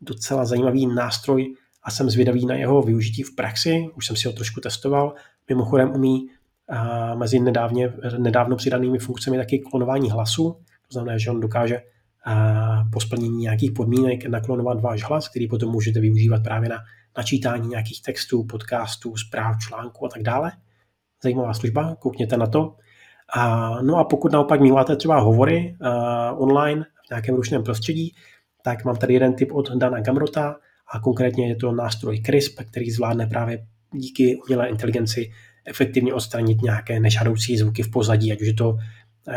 docela 0.00 0.44
zajímavý 0.44 0.86
nástroj 0.86 1.54
a 1.82 1.90
jsem 1.90 2.10
zvědavý 2.10 2.46
na 2.46 2.54
jeho 2.54 2.82
využití 2.82 3.22
v 3.22 3.34
praxi. 3.34 3.86
Už 3.96 4.06
jsem 4.06 4.16
si 4.16 4.28
ho 4.28 4.32
trošku 4.34 4.60
testoval. 4.60 5.14
Mimochodem 5.48 5.92
umí 5.94 6.28
mezi 7.14 7.40
nedávně, 7.40 7.92
nedávno 8.18 8.56
přidanými 8.56 8.98
funkcemi 8.98 9.36
taky 9.36 9.58
klonování 9.58 10.10
hlasu. 10.10 10.52
To 10.88 10.92
znamená, 10.92 11.18
že 11.18 11.30
on 11.30 11.40
dokáže 11.40 11.82
po 12.92 13.00
splnění 13.00 13.38
nějakých 13.38 13.72
podmínek 13.72 14.26
naklonovat 14.26 14.80
váš 14.80 15.02
hlas, 15.04 15.28
který 15.28 15.48
potom 15.48 15.70
můžete 15.70 16.00
využívat 16.00 16.42
právě 16.42 16.68
na 16.68 16.76
načítání 17.16 17.68
nějakých 17.68 18.02
textů, 18.02 18.44
podcastů, 18.44 19.16
zpráv, 19.16 19.56
článků 19.58 20.06
a 20.06 20.08
tak 20.08 20.22
dále. 20.22 20.52
Zajímavá 21.22 21.54
služba, 21.54 21.96
koukněte 21.98 22.36
na 22.36 22.46
to. 22.46 22.76
A, 23.34 23.76
no 23.82 23.96
a 23.96 24.04
pokud 24.04 24.32
naopak 24.32 24.60
máte 24.60 24.96
třeba 24.96 25.20
hovory 25.20 25.76
uh, 25.80 26.42
online 26.42 26.84
v 27.06 27.10
nějakém 27.10 27.34
ručném 27.34 27.62
prostředí, 27.62 28.14
tak 28.62 28.84
mám 28.84 28.96
tady 28.96 29.14
jeden 29.14 29.34
tip 29.34 29.52
od 29.52 29.70
Dana 29.70 30.00
Gamrota 30.00 30.56
a 30.92 31.00
konkrétně 31.00 31.48
je 31.48 31.56
to 31.56 31.72
nástroj 31.72 32.20
CRISP, 32.20 32.60
který 32.70 32.90
zvládne 32.90 33.26
právě 33.26 33.66
díky 33.92 34.36
umělé 34.36 34.68
inteligenci 34.68 35.30
efektivně 35.64 36.14
odstranit 36.14 36.62
nějaké 36.62 37.00
nežádoucí 37.00 37.56
zvuky 37.56 37.82
v 37.82 37.90
pozadí, 37.90 38.32
ať 38.32 38.40
už 38.40 38.46
je 38.46 38.54
to 38.54 38.76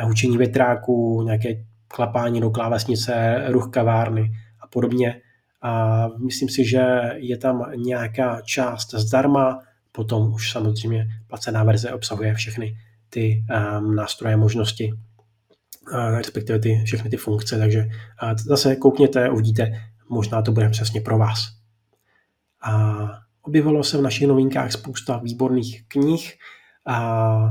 hučení 0.04 0.38
větráků, 0.38 1.24
nějaké 1.26 1.64
klapání 1.88 2.42
do 2.42 2.50
klávesnice, 2.50 3.44
ruch 3.48 3.70
kavárny 3.72 4.32
a 4.62 4.68
podobně. 4.68 5.22
A 5.62 6.08
myslím 6.26 6.50
si, 6.50 6.66
že 6.66 6.86
je 7.16 7.38
tam 7.38 7.72
nějaká 7.76 8.42
část 8.42 8.94
zdarma, 8.94 9.60
potom 9.92 10.34
už 10.34 10.52
samozřejmě 10.52 11.08
placená 11.28 11.64
verze 11.64 11.92
obsahuje 11.92 12.34
všechny 12.34 12.76
ty 13.14 13.44
um, 13.80 13.96
nástroje, 13.96 14.38
možnosti, 14.38 14.94
uh, 14.94 16.18
respektive 16.18 16.60
ty, 16.60 16.82
všechny 16.86 17.10
ty 17.10 17.18
funkce, 17.18 17.58
takže 17.58 17.86
uh, 18.24 18.34
zase 18.38 18.76
koukněte, 18.76 19.30
uvidíte, 19.30 19.72
možná 20.10 20.42
to 20.42 20.52
bude 20.52 20.70
přesně 20.70 21.02
pro 21.02 21.18
vás. 21.18 21.40
A 22.64 22.98
objevilo 23.42 23.84
se 23.84 23.98
v 23.98 24.02
našich 24.02 24.28
novinkách 24.28 24.72
spousta 24.72 25.18
výborných 25.18 25.88
knih. 25.88 26.34
A 26.88 27.50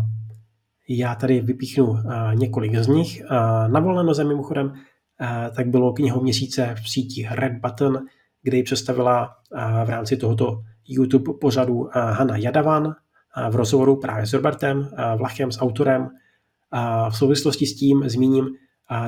já 0.89 1.15
tady 1.15 1.41
vypíchnu 1.41 1.85
uh, 1.87 2.01
několik 2.35 2.77
z 2.77 2.87
nich. 2.87 3.23
Na 3.67 3.81
volné 3.81 4.15
zemi 4.15 4.29
mimochodem 4.29 4.73
tak 5.57 5.69
bylo 5.69 5.93
knihou 5.93 6.23
měsíce 6.23 6.75
v 6.83 6.91
síti 6.91 7.29
Red 7.31 7.53
Button, 7.53 7.99
kde 8.43 8.57
ji 8.57 8.63
představila 8.63 9.35
v 9.85 9.89
rámci 9.89 10.17
tohoto 10.17 10.63
YouTube 10.89 11.33
pořadu 11.41 11.89
Hanna 11.93 12.37
Jadavan 12.37 12.95
v 13.51 13.57
rozhovoru 13.57 13.97
právě 13.97 14.27
s 14.27 14.33
Robertem 14.33 14.89
Vlachem, 15.17 15.53
s 15.53 15.61
autorem. 15.61 16.09
V 17.11 17.17
souvislosti 17.17 17.67
s 17.67 17.77
tím 17.77 18.09
zmíním 18.09 18.49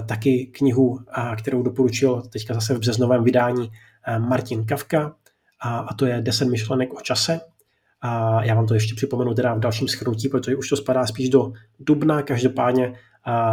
taky 0.06 0.46
knihu, 0.46 1.00
kterou 1.36 1.62
doporučil 1.62 2.22
teďka 2.22 2.54
zase 2.54 2.74
v 2.74 2.78
březnovém 2.78 3.24
vydání 3.24 3.70
Martin 4.18 4.66
Kavka, 4.66 5.14
a 5.60 5.94
to 5.94 6.06
je 6.06 6.20
10 6.20 6.48
myšlenek 6.48 6.94
o 6.94 7.00
čase. 7.00 7.40
A 8.00 8.44
já 8.44 8.54
vám 8.54 8.66
to 8.66 8.74
ještě 8.74 8.94
připomenu 8.94 9.34
teda 9.34 9.54
v 9.54 9.60
dalším 9.60 9.88
schrnutí, 9.88 10.28
protože 10.28 10.56
už 10.56 10.68
to 10.68 10.76
spadá 10.76 11.06
spíš 11.06 11.28
do 11.28 11.52
dubna, 11.80 12.22
každopádně 12.22 12.94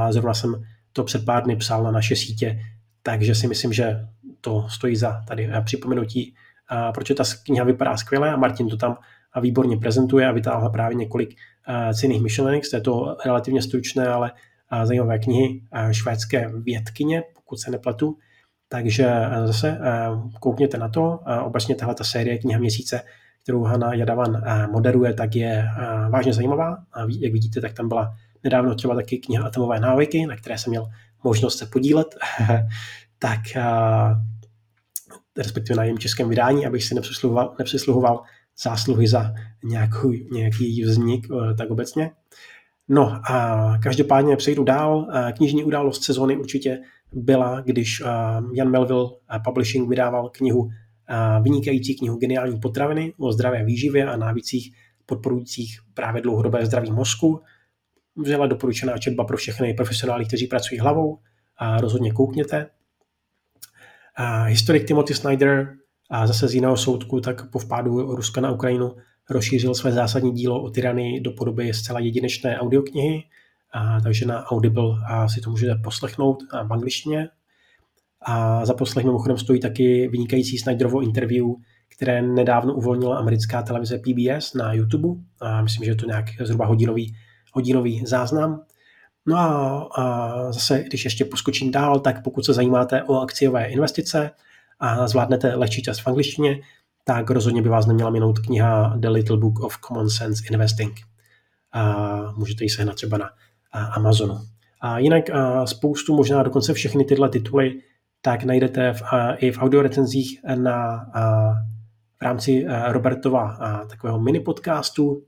zrovna 0.10 0.34
jsem 0.34 0.64
to 0.94 1.04
před 1.04 1.26
pár 1.26 1.44
dny 1.44 1.56
psal 1.56 1.84
na 1.84 1.92
naše 1.92 2.16
sítě, 2.16 2.60
takže 3.04 3.36
si 3.36 3.48
myslím, 3.48 3.74
že 3.74 4.06
to 4.42 4.70
stojí 4.70 4.96
za 4.96 5.24
tady 5.28 5.50
připomenutí, 5.64 6.36
protože 6.94 7.14
ta 7.16 7.24
kniha 7.46 7.66
vypadá 7.66 7.98
skvěle 7.98 8.32
a 8.32 8.38
Martin 8.38 8.70
to 8.70 8.78
tam 8.78 8.98
výborně 9.40 9.78
prezentuje 9.78 10.28
a 10.28 10.32
vytáhl 10.32 10.70
právě 10.70 10.96
několik 10.96 11.36
cených 11.94 12.22
myšlenek 12.22 12.66
z 12.66 12.70
této 12.70 13.18
relativně 13.26 13.62
stručné, 13.62 14.08
ale 14.08 14.32
zajímavé 14.84 15.20
knihy 15.20 15.62
švédské 15.92 16.52
vědkyně, 16.56 17.24
pokud 17.34 17.60
se 17.60 17.72
nepletu. 17.72 18.18
Takže 18.68 19.12
zase 19.46 19.80
koukněte 20.40 20.78
na 20.78 20.90
to. 20.90 21.20
Obecně 21.44 21.76
tahle 21.76 21.96
ta 21.96 22.04
série 22.04 22.38
kniha 22.38 22.60
měsíce, 22.60 23.02
kterou 23.44 23.64
Hanna 23.64 23.94
Jadavan 23.94 24.44
moderuje, 24.72 25.14
tak 25.14 25.36
je 25.36 25.66
vážně 26.10 26.34
zajímavá. 26.34 26.78
A 26.94 27.00
jak 27.20 27.34
vidíte, 27.34 27.62
tak 27.62 27.74
tam 27.74 27.88
byla 27.88 28.14
nedávno 28.44 28.76
třeba 28.76 28.96
taky 28.96 29.18
kniha 29.18 29.46
Atomové 29.48 29.80
návyky, 29.80 30.26
na 30.26 30.36
které 30.36 30.58
jsem 30.58 30.72
měl 30.72 30.88
možnost 31.24 31.58
se 31.58 31.66
podílet. 31.66 32.16
tak 33.20 33.40
respektive 35.38 35.78
na 35.78 35.84
jejím 35.84 36.00
českém 36.00 36.30
vydání, 36.30 36.66
abych 36.66 36.84
si 36.84 36.96
nepřisluhoval, 36.96 37.56
nepřisluhoval 37.60 38.22
zásluhy 38.62 39.08
za 39.08 39.34
nějaký, 39.64 40.28
nějaký 40.32 40.84
vznik 40.84 41.28
eh, 41.32 41.54
tak 41.54 41.70
obecně. 41.70 42.12
No 42.88 43.32
a 43.32 43.78
každopádně 43.84 44.36
přejdu 44.36 44.64
dál. 44.64 45.08
Eh, 45.14 45.32
knižní 45.32 45.64
událost 45.64 46.04
sezóny 46.04 46.38
určitě 46.38 46.80
byla, 47.12 47.62
když 47.62 48.02
eh, 48.02 48.06
Jan 48.54 48.70
Melville 48.70 49.10
Publishing 49.44 49.90
vydával 49.90 50.30
knihu 50.30 50.70
vynikající 51.42 51.96
knihu 51.96 52.18
Geniální 52.18 52.60
potraviny 52.60 53.14
o 53.18 53.32
zdravé 53.32 53.64
výživě 53.64 54.06
a 54.06 54.18
návících 54.18 54.76
podporujících 55.06 55.80
právě 55.94 56.22
dlouhodobé 56.22 56.66
zdraví 56.66 56.92
mozku. 56.92 57.42
Vřela 58.16 58.48
doporučená 58.48 58.98
četba 58.98 59.24
pro 59.24 59.38
všechny 59.38 59.74
profesionály, 59.74 60.26
kteří 60.26 60.48
pracují 60.48 60.80
hlavou. 60.80 61.20
A 61.58 61.82
rozhodně 61.82 62.12
koukněte. 62.12 62.70
Historik 64.46 64.88
Timothy 64.88 65.14
Snyder 65.14 65.76
a 66.12 66.28
zase 66.28 66.48
z 66.48 66.54
jiného 66.54 66.78
soudku, 66.78 67.22
tak 67.22 67.50
po 67.50 67.60
vpádu 67.60 68.16
Ruska 68.16 68.42
na 68.42 68.52
Ukrajinu 68.52 68.96
rozšířil 69.30 69.76
své 69.76 69.92
zásadní 69.92 70.32
dílo 70.32 70.64
o 70.64 70.70
tyranii 70.70 71.22
do 71.22 71.32
podoby 71.32 71.74
zcela 71.74 72.00
jedinečné 72.00 72.60
audioknihy, 72.60 73.24
a, 73.74 74.02
takže 74.02 74.26
na 74.26 74.46
Audible 74.46 74.96
a 75.08 75.28
si 75.28 75.42
to 75.42 75.50
můžete 75.50 75.76
poslechnout 75.84 76.44
a 76.52 76.64
v 76.64 76.74
angličtině. 76.74 77.30
A 78.22 78.66
za 78.66 78.74
poslech 78.74 79.06
mimochodem 79.06 79.38
stojí 79.38 79.60
taky 79.60 80.08
vynikající 80.08 80.58
Snyderovo 80.58 81.02
interview, 81.02 81.46
které 81.96 82.22
nedávno 82.22 82.74
uvolnila 82.74 83.18
americká 83.18 83.62
televize 83.62 83.98
PBS 83.98 84.54
na 84.54 84.74
YouTube. 84.74 85.22
A 85.42 85.62
myslím, 85.62 85.86
že 85.86 85.92
je 85.92 85.96
to 85.96 86.06
nějak 86.06 86.26
zhruba 86.42 86.66
hodinový, 86.66 87.16
hodinový 87.54 88.06
záznam. 88.06 88.64
No 89.26 89.38
a, 89.38 89.80
a 89.96 90.52
zase, 90.52 90.84
když 90.84 91.04
ještě 91.04 91.26
poskočím 91.26 91.72
dál, 91.72 92.00
tak 92.00 92.24
pokud 92.24 92.46
se 92.46 92.54
zajímáte 92.54 93.04
o 93.04 93.20
akciové 93.20 93.66
investice 93.66 94.32
a 94.82 95.08
zvládnete 95.08 95.56
lehčí 95.56 95.82
čas 95.82 96.00
v 96.00 96.08
angličtině, 96.08 96.60
tak 97.04 97.30
rozhodně 97.30 97.62
by 97.62 97.70
vás 97.70 97.86
neměla 97.86 98.10
minout 98.10 98.40
kniha 98.40 98.94
The 98.98 99.08
Little 99.08 99.38
Book 99.38 99.60
of 99.60 99.78
Common 99.88 100.10
Sense 100.10 100.44
Investing. 100.52 101.00
A 101.74 102.16
můžete 102.32 102.64
ji 102.64 102.70
sehnat 102.70 102.96
třeba 102.96 103.18
na 103.18 103.30
Amazonu. 103.72 104.40
A 104.82 105.00
jinak 105.00 105.30
a 105.30 105.66
spoustu, 105.66 106.16
možná 106.16 106.44
dokonce 106.44 106.74
všechny 106.74 107.06
tyhle 107.06 107.30
tituly, 107.30 107.82
tak 108.22 108.44
najdete 108.44 108.94
v, 108.94 109.02
a, 109.02 109.34
i 109.34 109.52
v 109.52 109.58
audiorecenzích 109.58 110.40
na 110.56 111.06
a, 111.14 111.54
v 112.20 112.24
rámci 112.24 112.66
Robertova 112.88 113.58
takového 113.90 114.20
mini 114.20 114.40
podcastu 114.40 115.24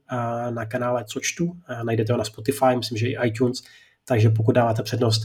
na 0.50 0.66
kanále 0.66 1.06
Co 1.06 1.20
čtu. 1.20 1.52
Najdete 1.84 2.14
ho 2.14 2.18
na 2.18 2.24
Spotify, 2.24 2.76
myslím, 2.78 2.98
že 2.98 3.08
i 3.08 3.28
iTunes, 3.28 3.64
takže 4.06 4.30
pokud 4.30 4.52
dáváte 4.52 4.84
přednost 4.84 5.22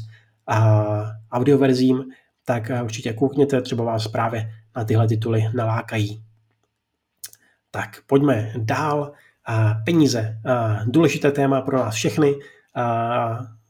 audioverzím, 1.33 2.05
tak 2.49 2.71
určitě 2.85 3.13
koukněte, 3.13 3.63
třeba 3.63 3.85
vás 3.85 4.09
právě 4.09 4.51
na 4.77 4.85
tyhle 4.85 5.09
tituly 5.09 5.45
nalákají. 5.55 6.23
Tak 7.71 8.03
pojďme 8.07 8.53
dál. 8.57 9.13
Peníze. 9.85 10.39
Důležité 10.87 11.33
téma 11.33 11.61
pro 11.61 11.79
nás 11.79 11.95
všechny. 11.95 12.35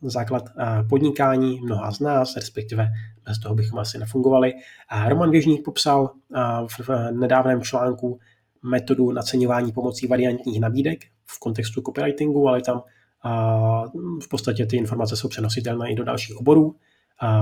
Základ 0.02 0.44
podnikání 0.88 1.60
mnoha 1.60 1.90
z 1.90 2.00
nás, 2.00 2.36
respektive 2.36 2.88
bez 3.24 3.38
toho 3.38 3.54
bychom 3.54 3.78
asi 3.78 3.98
nefungovali. 3.98 4.52
Roman 5.08 5.30
Věžník 5.30 5.64
popsal 5.64 6.10
v 6.78 7.10
nedávném 7.10 7.62
článku 7.62 8.18
metodu 8.62 9.12
naceňování 9.12 9.72
pomocí 9.72 10.06
variantních 10.06 10.60
nabídek 10.60 11.04
v 11.24 11.38
kontextu 11.38 11.82
copywritingu, 11.82 12.48
ale 12.48 12.62
tam 12.62 12.82
v 14.22 14.28
podstatě 14.30 14.66
ty 14.66 14.76
informace 14.76 15.16
jsou 15.16 15.28
přenositelné 15.28 15.90
i 15.90 15.94
do 15.94 16.04
dalších 16.04 16.36
oborů. 16.36 16.76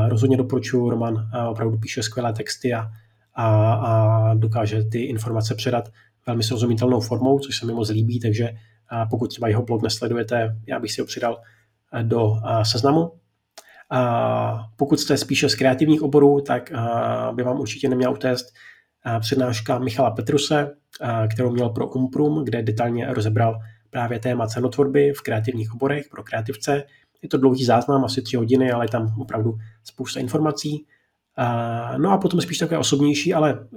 Rozhodně 0.09 0.37
doporučuji, 0.37 0.91
Roman 0.91 1.31
opravdu 1.49 1.79
píše 1.79 2.03
skvělé 2.03 2.33
texty 2.33 2.75
a, 2.75 2.91
a, 3.35 3.75
a 3.75 4.35
dokáže 4.35 4.85
ty 4.85 5.03
informace 5.03 5.55
předat 5.55 5.89
velmi 6.27 6.43
srozumitelnou 6.43 7.01
formou, 7.01 7.39
což 7.39 7.57
se 7.57 7.67
mi 7.67 7.73
moc 7.73 7.91
líbí, 7.91 8.21
takže 8.21 8.51
pokud 9.11 9.27
třeba 9.27 9.49
jeho 9.49 9.63
blog 9.63 9.83
nesledujete, 9.83 10.57
já 10.67 10.81
bych 10.81 10.93
si 10.93 11.01
ho 11.01 11.07
přidal 11.07 11.41
do 12.03 12.33
seznamu. 12.63 13.13
Pokud 14.77 15.01
jste 15.01 15.17
spíše 15.17 15.49
z 15.49 15.55
kreativních 15.55 16.03
oborů, 16.03 16.41
tak 16.41 16.73
by 17.33 17.43
vám 17.43 17.61
určitě 17.61 17.89
neměla 17.89 18.13
utéct 18.13 18.47
přednáška 19.21 19.79
Michala 19.79 20.11
Petruse, 20.11 20.71
kterou 21.33 21.51
měl 21.51 21.69
pro 21.69 21.89
Umprum, 21.89 22.45
kde 22.45 22.63
detailně 22.63 23.15
rozebral 23.15 23.59
právě 23.91 24.19
téma 24.19 24.47
cenotvorby 24.47 25.13
v 25.13 25.23
kreativních 25.23 25.75
oborech 25.75 26.07
pro 26.11 26.23
kreativce. 26.23 26.85
Je 27.23 27.29
to 27.29 27.39
dlouhý 27.39 27.65
záznam, 27.65 28.05
asi 28.05 28.23
tři 28.23 28.37
hodiny, 28.37 28.73
ale 28.73 28.85
je 28.85 28.89
tam 28.89 29.15
opravdu 29.21 29.55
spousta 29.85 30.21
informací. 30.21 30.87
No 31.97 32.11
a 32.11 32.19
potom 32.19 32.41
spíš 32.41 32.59
takové 32.59 32.79
osobnější, 32.79 33.35
ale 33.35 33.69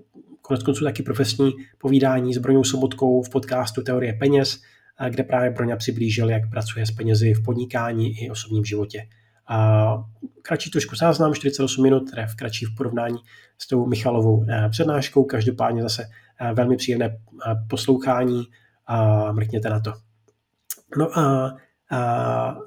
konec 0.41 0.63
konců 0.63 0.83
taky 0.83 1.03
profesní 1.03 1.51
povídání 1.77 2.33
s 2.33 2.37
Broňou 2.37 2.63
Sobotkou 2.63 3.21
v 3.21 3.29
podcastu 3.29 3.83
Teorie 3.83 4.13
peněz, 4.13 4.61
kde 5.09 5.23
právě 5.23 5.49
Broňa 5.49 5.75
přiblížil, 5.75 6.29
jak 6.29 6.49
pracuje 6.49 6.85
s 6.85 6.91
penězi 6.91 7.33
v 7.33 7.43
podnikání 7.43 8.23
i 8.23 8.29
osobním 8.29 8.65
životě. 8.65 9.07
A 9.47 9.97
kratší 10.41 10.71
trošku 10.71 10.95
záznam, 10.95 11.33
48 11.33 11.83
minut, 11.83 12.03
v 12.31 12.35
kratší 12.35 12.65
v 12.65 12.75
porovnání 12.75 13.17
s 13.57 13.67
tou 13.67 13.85
Michalovou 13.85 14.45
eh, 14.49 14.69
přednáškou, 14.69 15.23
každopádně 15.23 15.81
zase 15.81 16.03
eh, 16.39 16.53
velmi 16.53 16.77
příjemné 16.77 17.05
eh, 17.05 17.55
poslouchání 17.69 18.43
a 18.87 19.31
mrkněte 19.31 19.69
na 19.69 19.79
to. 19.79 19.93
No 20.97 21.19
a, 21.19 21.55
a 21.91 22.57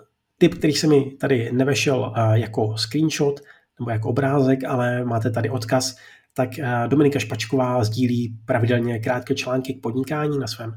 tip, 0.42 0.54
který 0.54 0.72
se 0.72 0.86
mi 0.86 1.04
tady 1.04 1.52
nevešel 1.52 2.14
jako 2.32 2.76
screenshot 2.76 3.40
nebo 3.80 3.90
jako 3.90 4.08
obrázek, 4.08 4.64
ale 4.64 5.04
máte 5.04 5.30
tady 5.30 5.50
odkaz, 5.50 5.96
tak 6.34 6.50
Dominika 6.86 7.18
Špačková 7.18 7.84
sdílí 7.84 8.36
pravidelně 8.46 8.98
krátké 8.98 9.34
články 9.34 9.74
k 9.74 9.80
podnikání 9.80 10.38
na 10.38 10.46
svém 10.46 10.72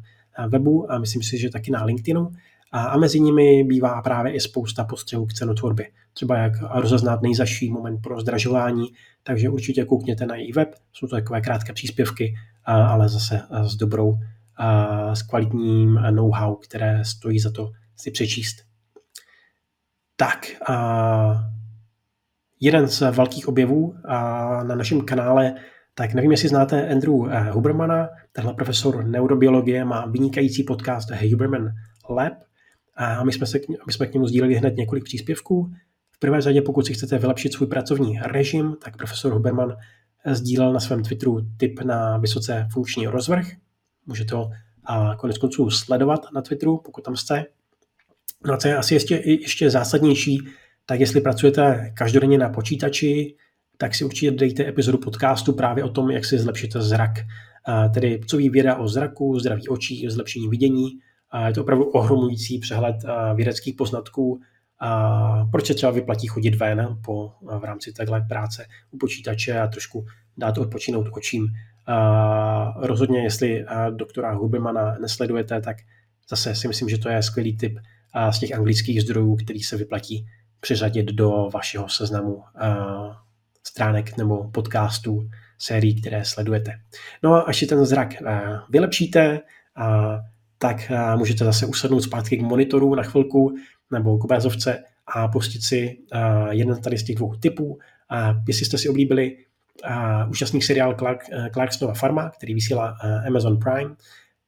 webu 0.48 0.92
a 0.92 1.00
myslím 1.00 1.24
si, 1.24 1.38
že 1.38 1.50
taky 1.50 1.72
na 1.72 1.84
LinkedInu. 1.84 2.32
A 2.72 2.98
mezi 2.98 3.20
nimi 3.20 3.64
bývá 3.64 4.02
právě 4.02 4.34
i 4.34 4.40
spousta 4.40 4.84
postřehů 4.84 5.26
k 5.26 5.34
cenotvorbě. 5.34 5.88
Třeba 6.14 6.38
jak 6.38 6.54
rozeznat 6.76 7.22
nejzaší 7.22 7.72
moment 7.72 8.02
pro 8.02 8.22
zdražování, 8.22 8.88
takže 9.24 9.50
určitě 9.50 9.86
koukněte 9.86 10.26
na 10.26 10.36
její 10.36 10.52
web. 10.52 10.76
Jsou 10.94 11.08
to 11.08 11.16
takové 11.16 11.42
krátké 11.42 11.74
příspěvky, 11.74 12.36
ale 12.66 13.10
zase 13.10 13.42
s 13.64 13.76
dobrou, 13.76 14.20
s 15.14 15.22
kvalitním 15.22 15.94
know-how, 16.10 16.56
které 16.56 17.06
stojí 17.06 17.40
za 17.40 17.52
to 17.52 17.72
si 17.96 18.12
přečíst. 18.12 18.75
Tak, 20.16 20.48
jeden 22.60 22.88
z 22.88 23.12
velkých 23.12 23.48
objevů 23.48 23.96
na 24.64 24.76
našem 24.76 25.02
kanále 25.02 25.56
tak 25.98 26.14
nevím, 26.14 26.32
jestli 26.32 26.50
znáte 26.50 26.90
Andrew 26.90 27.14
eh, 27.30 27.52
Hubermana, 27.52 28.10
tenhle 28.32 28.54
profesor 28.54 29.06
neurobiologie 29.06 29.86
má 29.86 30.06
vynikající 30.06 30.64
podcast 30.64 31.10
Huberman 31.12 31.70
Lab 32.10 32.34
a 32.96 33.24
my 33.24 33.34
jsme, 33.34 33.46
se 33.46 33.60
k, 33.60 33.70
my 33.88 33.94
jsme 33.94 34.08
k 34.08 34.14
němu 34.14 34.28
sdíleli 34.28 34.56
hned 34.56 34.78
několik 34.78 35.04
příspěvků. 35.04 35.72
V 36.12 36.20
prvé 36.20 36.42
řadě, 36.42 36.62
pokud 36.62 36.86
si 36.86 36.94
chcete 36.94 37.18
vylepšit 37.18 37.54
svůj 37.54 37.68
pracovní 37.68 38.20
režim, 38.20 38.76
tak 38.84 38.98
profesor 38.98 39.34
Huberman 39.34 39.76
sdílel 40.26 40.74
na 40.74 40.80
svém 40.80 41.04
Twitteru 41.04 41.42
tip 41.58 41.82
na 41.82 42.18
vysoce 42.18 42.68
funkční 42.72 43.08
rozvrh. 43.08 43.48
Můžete 44.06 44.36
ho 44.36 44.50
a 44.86 45.16
konec 45.16 45.38
konců 45.38 45.70
sledovat 45.70 46.22
na 46.34 46.42
Twitteru, 46.42 46.78
pokud 46.78 47.04
tam 47.04 47.16
jste. 47.16 47.46
No 48.48 48.54
a 48.54 48.58
co 48.58 48.68
je 48.68 48.78
asi 48.78 48.94
ještě, 48.94 49.22
ještě 49.26 49.70
zásadnější, 49.70 50.48
tak 50.86 51.00
jestli 51.00 51.22
pracujete 51.22 51.92
každodenně 51.94 52.38
na 52.38 52.50
počítači, 52.50 53.36
tak 53.78 53.96
si 53.96 54.06
určitě 54.06 54.32
dejte 54.32 54.68
epizodu 54.68 54.98
podcastu 54.98 55.54
právě 55.54 55.84
o 55.84 55.90
tom, 55.90 56.12
jak 56.12 56.26
si 56.26 56.40
zlepšit 56.40 56.74
zrak. 56.74 57.12
Tedy 57.94 58.22
co 58.28 58.38
ví 58.38 58.50
věda 58.50 58.76
o 58.76 58.88
zraku, 58.88 59.40
zdraví 59.40 59.68
očí, 59.68 60.10
zlepšení 60.10 60.48
vidění. 60.48 60.90
Je 61.48 61.54
to 61.54 61.62
opravdu 61.62 61.86
ohromující 61.86 62.60
přehled 62.60 62.96
vědeckých 63.36 63.76
poznatků, 63.76 64.40
proč 65.52 65.68
se 65.68 65.74
třeba 65.74 65.92
vyplatí 65.92 66.28
chodit 66.28 66.56
ven 66.56 66.98
po, 67.06 67.32
v 67.60 67.64
rámci 67.64 67.94
takhle 67.94 68.22
práce 68.22 68.66
u 68.92 68.98
počítače 68.98 69.60
a 69.60 69.68
trošku 69.68 70.06
dát 70.38 70.58
odpočinout 70.58 71.08
očím. 71.12 71.48
Rozhodně, 72.80 73.24
jestli 73.24 73.66
doktora 73.90 74.34
Hubermana 74.34 74.98
nesledujete, 75.02 75.62
tak 75.62 75.78
zase 76.30 76.56
si 76.56 76.68
myslím, 76.68 76.90
že 76.90 76.98
to 76.98 77.10
je 77.10 77.24
skvělý 77.24 77.58
tip 77.58 77.80
z 78.32 78.40
těch 78.40 78.56
anglických 78.56 79.02
zdrojů, 79.02 79.36
který 79.36 79.60
se 79.60 79.78
vyplatí 79.78 80.26
přiřadit 80.60 81.06
do 81.06 81.50
vašeho 81.54 81.90
seznamu 81.90 82.44
stránek 83.68 84.18
nebo 84.18 84.52
podcastů, 84.52 85.30
sérií, 85.58 86.02
které 86.02 86.26
sledujete. 86.26 86.80
No 87.24 87.34
a 87.34 87.42
až 87.42 87.58
si 87.58 87.66
ten 87.66 87.86
zrak 87.86 88.14
vylepšíte, 88.70 89.40
tak 90.58 90.92
můžete 91.16 91.46
zase 91.46 91.66
usednout 91.66 92.04
zpátky 92.04 92.38
k 92.38 92.42
monitoru 92.42 92.96
na 92.96 93.04
chvilku 93.04 93.56
nebo 93.92 94.18
k 94.18 94.24
obrazovce 94.24 94.84
a 95.16 95.28
pustit 95.28 95.62
si 95.62 95.98
jeden 96.50 96.82
tady 96.82 96.98
z 96.98 97.04
těch 97.04 97.16
dvou 97.16 97.36
typů. 97.36 97.80
Jestli 98.48 98.66
jste 98.66 98.78
si 98.78 98.90
oblíbili 98.90 99.38
úžasný 100.30 100.62
seriál 100.62 100.96
Clark, 100.96 101.24
Clarksonova 101.54 101.94
farma, 101.94 102.30
který 102.30 102.54
vysílá 102.54 102.98
Amazon 103.28 103.60
Prime, 103.60 103.96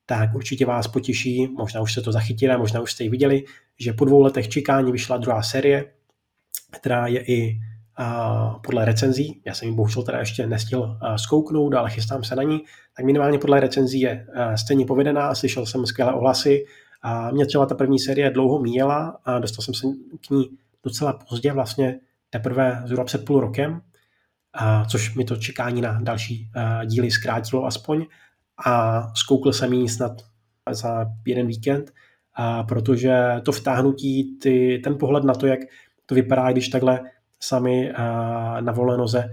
tak 0.10 0.36
určitě 0.36 0.66
vás 0.66 0.88
potěší, 0.88 1.48
možná 1.48 1.82
už 1.82 1.92
jste 1.92 2.02
to 2.02 2.12
zachytili, 2.12 2.58
možná 2.58 2.82
už 2.82 2.92
jste 2.92 3.04
ji 3.04 3.10
viděli, 3.10 3.44
že 3.80 3.94
po 3.94 4.06
dvou 4.06 4.22
letech 4.22 4.50
čekání 4.50 4.92
vyšla 4.92 5.18
druhá 5.18 5.44
série, 5.44 5.86
která 6.72 7.08
je 7.08 7.26
i 7.26 7.60
podle 8.64 8.86
recenzí, 8.86 9.42
já 9.46 9.54
jsem 9.54 9.70
ji 9.70 9.76
bohužel 9.76 10.04
teda 10.04 10.20
ještě 10.20 10.48
nestihl 10.48 10.98
zkouknout, 11.16 11.74
ale 11.74 11.90
chystám 11.90 12.24
se 12.24 12.36
na 12.36 12.44
ní, 12.44 12.62
tak 12.98 13.06
minimálně 13.06 13.40
podle 13.40 13.60
recenzí 13.60 14.00
je 14.00 14.28
stejně 14.56 14.86
povedená, 14.86 15.36
slyšel 15.36 15.66
jsem 15.66 15.86
skvělé 15.86 16.14
ohlasy 16.14 16.66
a 17.02 17.32
mě 17.32 17.46
třeba 17.46 17.66
ta 17.66 17.76
první 17.76 18.00
série 18.00 18.32
dlouho 18.32 18.60
míjela 18.60 19.20
a 19.26 19.40
dostal 19.40 19.64
jsem 19.64 19.74
se 19.74 19.88
k 20.28 20.30
ní 20.30 20.50
docela 20.84 21.14
pozdě, 21.30 21.54
vlastně 21.54 22.00
teprve 22.30 22.82
zhruba 22.86 23.04
před 23.04 23.26
půl 23.26 23.40
rokem, 23.40 23.82
a 24.54 24.86
což 24.86 25.16
mi 25.16 25.26
to 25.26 25.36
čekání 25.36 25.82
na 25.82 26.00
další 26.02 26.50
díly 26.86 27.12
zkrátilo 27.12 27.66
aspoň 27.66 28.06
a 28.66 29.04
zkoukl 29.16 29.54
jsem 29.54 29.74
ji 29.74 29.90
snad 29.90 30.12
za 30.72 31.06
jeden 31.26 31.48
víkend, 31.48 31.92
a 32.34 32.64
protože 32.64 33.42
to 33.46 33.52
vtáhnutí, 33.52 34.38
ty, 34.38 34.82
ten 34.84 34.98
pohled 34.98 35.24
na 35.24 35.34
to, 35.34 35.48
jak 35.48 35.60
to 36.06 36.16
vypadá, 36.16 36.52
když 36.52 36.70
takhle 36.70 37.02
sami 37.40 37.94
na 38.60 38.72
volné 38.72 38.98
noze 38.98 39.30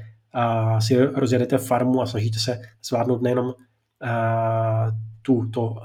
si 0.79 1.05
rozjedete 1.05 1.59
farmu 1.59 2.03
a 2.03 2.07
snažíte 2.07 2.39
se 2.39 2.61
zvládnout 2.85 3.23
nejenom 3.23 3.55
tu, 5.23 5.51
to 5.51 5.77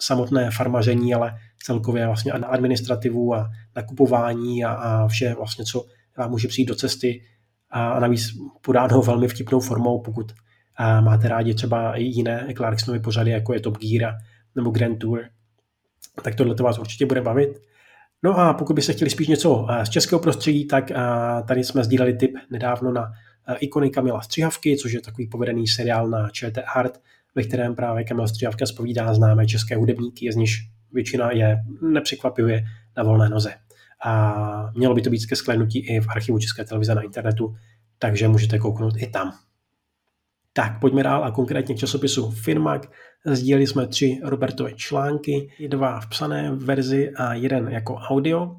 samotné 0.00 0.50
farmaření, 0.50 1.14
ale 1.14 1.38
celkově 1.62 2.06
vlastně 2.06 2.32
na 2.32 2.48
administrativu 2.48 3.34
a 3.34 3.50
nakupování 3.76 4.64
a, 4.64 4.72
a 4.72 5.08
vše 5.08 5.34
vlastně, 5.34 5.64
co 5.64 5.84
vám 6.18 6.30
může 6.30 6.48
přijít 6.48 6.66
do 6.66 6.74
cesty 6.74 7.22
a 7.70 8.00
navíc 8.00 8.28
podáno 8.60 9.02
velmi 9.02 9.28
vtipnou 9.28 9.60
formou, 9.60 10.02
pokud 10.02 10.32
máte 11.00 11.28
rádi 11.28 11.54
třeba 11.54 11.94
i 11.94 12.02
jiné 12.02 12.48
Clarksonovy 12.56 13.00
pořady, 13.00 13.30
jako 13.30 13.54
je 13.54 13.60
Top 13.60 13.78
Gear 13.78 14.14
nebo 14.54 14.70
Grand 14.70 14.98
Tour, 14.98 15.24
tak 16.22 16.34
tohle 16.34 16.54
to 16.54 16.62
vás 16.62 16.78
určitě 16.78 17.06
bude 17.06 17.20
bavit. 17.20 17.60
No 18.22 18.38
a 18.38 18.54
pokud 18.54 18.74
byste 18.74 18.92
chtěli 18.92 19.10
spíš 19.10 19.28
něco 19.28 19.66
eh, 19.70 19.86
z 19.86 19.88
českého 19.88 20.20
prostředí, 20.20 20.66
tak 20.66 20.90
eh, 20.90 20.96
tady 21.48 21.64
jsme 21.64 21.84
sdíleli 21.84 22.14
tip 22.14 22.34
nedávno 22.50 22.92
na 22.92 23.12
eh, 23.48 23.56
ikony 23.56 23.90
Kamila 23.90 24.22
Střihavky, 24.22 24.76
což 24.76 24.92
je 24.92 25.00
takový 25.00 25.26
povedený 25.26 25.66
seriál 25.66 26.08
na 26.08 26.30
ČT 26.30 26.64
Art, 26.74 27.00
ve 27.34 27.42
kterém 27.42 27.74
právě 27.74 28.04
Kamil 28.04 28.28
Střihavka 28.28 28.66
zpovídá 28.66 29.14
známé 29.14 29.46
české 29.46 29.76
hudebníky, 29.76 30.32
z 30.32 30.36
nich 30.36 30.50
většina 30.92 31.30
je 31.32 31.58
nepřekvapivě 31.82 32.64
na 32.96 33.02
volné 33.02 33.28
noze. 33.28 33.54
A 34.04 34.70
mělo 34.76 34.94
by 34.94 35.02
to 35.02 35.10
být 35.10 35.26
ke 35.26 35.36
sklénutí 35.36 35.78
i 35.78 36.00
v 36.00 36.08
archivu 36.08 36.38
České 36.38 36.64
televize 36.64 36.94
na 36.94 37.02
internetu, 37.02 37.54
takže 37.98 38.28
můžete 38.28 38.58
kouknout 38.58 38.94
i 38.96 39.06
tam. 39.06 39.32
Tak, 40.56 40.80
pojďme 40.80 41.02
dál 41.02 41.24
a 41.24 41.30
konkrétně 41.30 41.74
k 41.74 41.78
časopisu 41.78 42.30
Finmag. 42.30 42.90
Sdíleli 43.26 43.66
jsme 43.66 43.86
tři 43.86 44.20
Robertové 44.22 44.72
články, 44.72 45.50
dva 45.68 46.00
v 46.00 46.06
psané 46.06 46.50
verzi 46.54 47.10
a 47.10 47.34
jeden 47.34 47.68
jako 47.68 47.94
audio. 47.94 48.56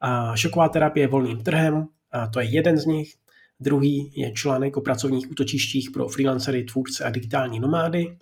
A 0.00 0.36
šoková 0.36 0.68
terapie 0.68 1.06
volným 1.06 1.42
trhem, 1.42 1.86
a 2.12 2.26
to 2.26 2.40
je 2.40 2.46
jeden 2.46 2.78
z 2.78 2.86
nich. 2.86 3.14
Druhý 3.60 4.12
je 4.16 4.32
článek 4.32 4.76
o 4.76 4.80
pracovních 4.80 5.30
útočištích 5.30 5.90
pro 5.90 6.08
freelancery, 6.08 6.64
tvůrce 6.64 7.04
a 7.04 7.10
digitální 7.10 7.60
nomády. 7.60 8.18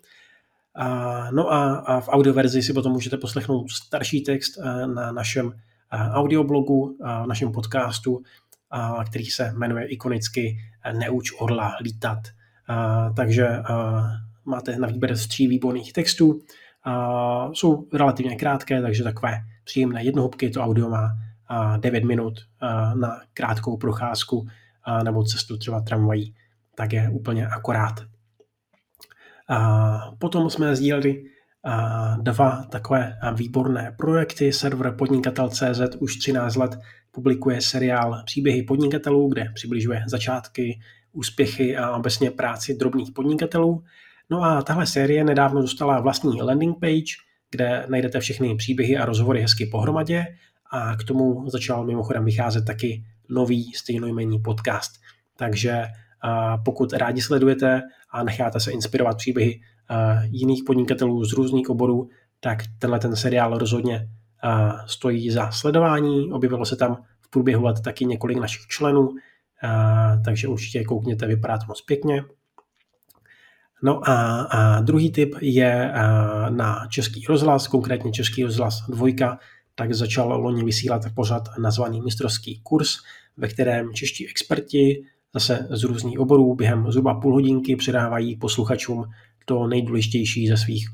A, 0.74 1.30
no 1.30 1.52
a, 1.52 1.74
a 1.74 2.00
v 2.00 2.08
audioverzi 2.08 2.62
si 2.62 2.72
potom 2.72 2.92
můžete 2.92 3.16
poslechnout 3.16 3.70
starší 3.70 4.20
text 4.22 4.58
na 4.94 5.12
našem 5.12 5.52
audioblogu, 6.12 6.96
v 7.24 7.26
našem 7.26 7.52
podcastu, 7.52 8.22
který 9.10 9.24
se 9.24 9.52
jmenuje 9.56 9.86
ikonicky 9.86 10.58
Neuč 10.92 11.32
orla 11.38 11.76
lítat. 11.82 12.18
Takže 13.16 13.48
máte 14.44 14.76
na 14.76 14.88
výběr 14.88 15.16
z 15.16 15.26
tří 15.26 15.48
výborných 15.48 15.92
textů. 15.92 16.40
Jsou 17.52 17.88
relativně 17.92 18.36
krátké, 18.36 18.82
takže 18.82 19.04
takové 19.04 19.38
příjemné 19.64 20.04
jednohubky. 20.04 20.50
To 20.50 20.60
audio 20.60 20.88
má 20.88 21.10
9 21.76 22.04
minut 22.04 22.34
na 22.94 23.20
krátkou 23.34 23.76
procházku 23.76 24.46
nebo 25.04 25.24
cestu 25.24 25.58
třeba 25.58 25.80
tramvají, 25.80 26.34
tak 26.74 26.92
je 26.92 27.10
úplně 27.10 27.46
akorát. 27.46 27.94
Potom 30.18 30.50
jsme 30.50 30.76
sdíleli 30.76 31.24
dva 32.22 32.64
takové 32.70 33.18
výborné 33.34 33.94
projekty. 33.98 34.52
Server 34.52 34.96
podnikatel.cz 34.96 35.96
už 35.98 36.16
13 36.16 36.56
let 36.56 36.78
publikuje 37.10 37.60
seriál 37.60 38.22
Příběhy 38.24 38.62
podnikatelů, 38.62 39.28
kde 39.28 39.52
přibližuje 39.54 40.04
začátky, 40.06 40.80
úspěchy 41.12 41.76
a 41.76 41.96
obecně 41.96 42.30
práci 42.30 42.74
drobných 42.74 43.10
podnikatelů. 43.12 43.84
No 44.30 44.42
a 44.42 44.62
tahle 44.62 44.86
série 44.86 45.24
nedávno 45.24 45.60
dostala 45.60 46.00
vlastní 46.00 46.42
landing 46.42 46.78
page, 46.80 47.14
kde 47.50 47.86
najdete 47.88 48.20
všechny 48.20 48.56
příběhy 48.56 48.96
a 48.96 49.04
rozhovory 49.04 49.42
hezky 49.42 49.66
pohromadě 49.66 50.26
a 50.72 50.96
k 50.96 51.04
tomu 51.04 51.50
začal 51.50 51.84
mimochodem 51.84 52.24
vycházet 52.24 52.64
taky 52.64 53.04
nový 53.28 53.72
stejnojmenný 53.72 54.38
podcast. 54.38 54.92
Takže 55.36 55.84
pokud 56.64 56.92
rádi 56.92 57.22
sledujete 57.22 57.82
a 58.10 58.22
necháte 58.24 58.60
se 58.60 58.72
inspirovat 58.72 59.16
příběhy 59.16 59.60
jiných 60.22 60.62
podnikatelů 60.66 61.24
z 61.24 61.32
různých 61.32 61.70
oborů, 61.70 62.08
tak 62.40 62.58
tenhle 62.78 62.98
ten 62.98 63.16
seriál 63.16 63.58
rozhodně 63.58 64.08
stojí 64.86 65.30
za 65.30 65.50
sledování. 65.50 66.32
Objevilo 66.32 66.64
se 66.64 66.76
tam 66.76 67.02
v 67.20 67.30
průběhu 67.30 67.64
let 67.64 67.80
taky 67.84 68.04
několik 68.04 68.38
našich 68.38 68.66
členů, 68.66 69.08
takže 70.24 70.48
určitě 70.48 70.84
koukněte, 70.84 71.26
vypadá 71.26 71.58
to 71.58 71.64
moc 71.68 71.82
pěkně. 71.82 72.22
No 73.82 74.08
a, 74.08 74.40
a 74.42 74.80
druhý 74.80 75.12
tip 75.12 75.34
je 75.40 75.92
na 76.48 76.86
Český 76.88 77.24
rozhlas, 77.28 77.68
konkrétně 77.68 78.12
Český 78.12 78.44
rozhlas 78.44 78.82
dvojka, 78.88 79.38
tak 79.74 79.94
začal 79.94 80.42
loni 80.42 80.64
vysílat 80.64 81.02
pořad 81.14 81.48
nazvaný 81.58 82.00
mistrovský 82.00 82.60
kurz, 82.62 82.96
ve 83.36 83.48
kterém 83.48 83.94
čeští 83.94 84.28
experti 84.28 85.02
zase 85.34 85.68
z 85.70 85.84
různých 85.84 86.18
oborů 86.18 86.54
během 86.54 86.92
zhruba 86.92 87.20
půl 87.20 87.32
hodinky 87.32 87.76
předávají 87.76 88.36
posluchačům 88.36 89.04
to 89.44 89.66
nejdůležitější 89.66 90.48
ze 90.48 90.56
svých 90.56 90.88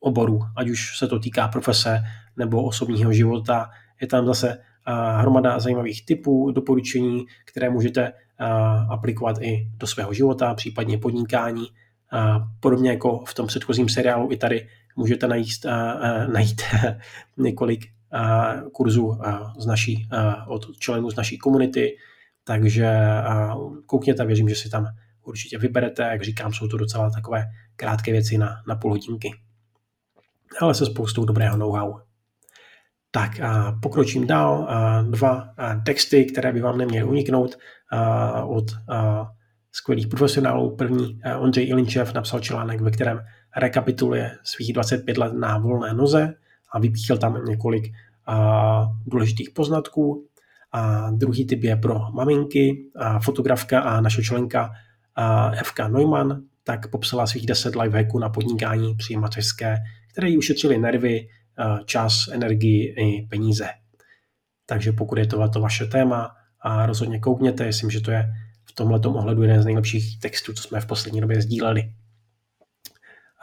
oborů, 0.00 0.40
ať 0.56 0.68
už 0.68 0.98
se 0.98 1.06
to 1.06 1.18
týká 1.18 1.48
profese 1.48 2.02
nebo 2.36 2.64
osobního 2.64 3.12
života. 3.12 3.70
Je 4.00 4.06
tam 4.06 4.26
zase 4.26 4.58
hromada 5.16 5.58
zajímavých 5.58 6.06
typů, 6.06 6.50
doporučení, 6.50 7.26
které 7.44 7.70
můžete 7.70 8.12
aplikovat 8.90 9.42
i 9.42 9.68
do 9.76 9.86
svého 9.86 10.12
života, 10.12 10.54
případně 10.54 10.98
podnikání. 10.98 11.66
Podobně 12.60 12.90
jako 12.90 13.24
v 13.24 13.34
tom 13.34 13.46
předchozím 13.46 13.88
seriálu 13.88 14.32
i 14.32 14.36
tady 14.36 14.68
můžete 14.96 15.28
najít, 15.28 15.64
uh, 15.64 16.32
najít 16.32 16.62
několik 17.36 17.86
kurzů 18.72 19.18
z 19.58 19.66
naší, 19.66 20.08
od 20.46 20.76
členů 20.78 21.10
z 21.10 21.16
naší 21.16 21.38
komunity, 21.38 21.96
takže 22.44 22.98
koukněte, 23.86 24.24
věřím, 24.24 24.48
že 24.48 24.54
si 24.54 24.70
tam 24.70 24.86
určitě 25.26 25.58
vyberete. 25.58 26.02
Jak 26.02 26.22
říkám, 26.22 26.52
jsou 26.52 26.68
to 26.68 26.76
docela 26.76 27.10
takové 27.10 27.44
krátké 27.76 28.12
věci 28.12 28.38
na, 28.38 28.62
na 28.68 28.76
půl 28.76 28.90
hodinky. 28.90 29.30
Ale 30.60 30.74
se 30.74 30.86
spoustou 30.86 31.24
dobrého 31.24 31.56
know-how. 31.56 32.00
Tak 33.16 33.40
pokročím 33.82 34.26
dál. 34.26 34.68
Dva 35.10 35.48
texty, 35.86 36.24
které 36.24 36.52
by 36.52 36.60
vám 36.60 36.78
neměly 36.78 37.08
uniknout 37.08 37.56
od 38.46 38.64
skvělých 39.72 40.06
profesionálů. 40.06 40.76
První 40.76 41.20
Ondřej 41.38 41.68
Ilinčev 41.68 42.14
napsal 42.14 42.40
článek, 42.40 42.80
ve 42.80 42.90
kterém 42.90 43.20
rekapituluje 43.56 44.30
svých 44.42 44.72
25 44.72 45.18
let 45.18 45.32
na 45.32 45.58
volné 45.58 45.94
noze 45.94 46.34
a 46.72 46.78
vypíchl 46.78 47.16
tam 47.16 47.44
několik 47.44 47.84
důležitých 49.06 49.50
poznatků. 49.50 50.26
A 50.72 51.10
druhý 51.10 51.46
typ 51.46 51.62
je 51.62 51.76
pro 51.76 52.00
maminky, 52.12 52.84
fotografka 53.22 53.80
a 53.80 54.00
naše 54.00 54.22
členka 54.22 54.70
FK 55.62 55.78
Neumann, 55.88 56.42
tak 56.64 56.90
popsala 56.90 57.26
svých 57.26 57.46
10 57.46 57.76
lifehacků 57.76 58.18
na 58.18 58.28
podnikání 58.28 58.94
při 58.94 59.16
mateřské, 59.16 59.76
které 60.12 60.28
jí 60.28 60.38
ušetřily 60.38 60.78
nervy, 60.78 61.28
čas, 61.84 62.28
energii 62.32 62.94
i 62.98 63.26
peníze. 63.26 63.68
Takže 64.66 64.92
pokud 64.92 65.18
je 65.18 65.26
to, 65.26 65.48
to 65.48 65.60
vaše 65.60 65.86
téma, 65.86 66.36
a 66.60 66.86
rozhodně 66.86 67.18
koukněte, 67.18 67.66
myslím, 67.66 67.90
že 67.90 68.00
to 68.00 68.10
je 68.10 68.32
v 68.64 68.72
tomhle 68.72 69.00
ohledu 69.00 69.42
jeden 69.42 69.62
z 69.62 69.64
nejlepších 69.64 70.20
textů, 70.20 70.52
co 70.52 70.62
jsme 70.62 70.80
v 70.80 70.86
poslední 70.86 71.20
době 71.20 71.42
sdíleli. 71.42 71.92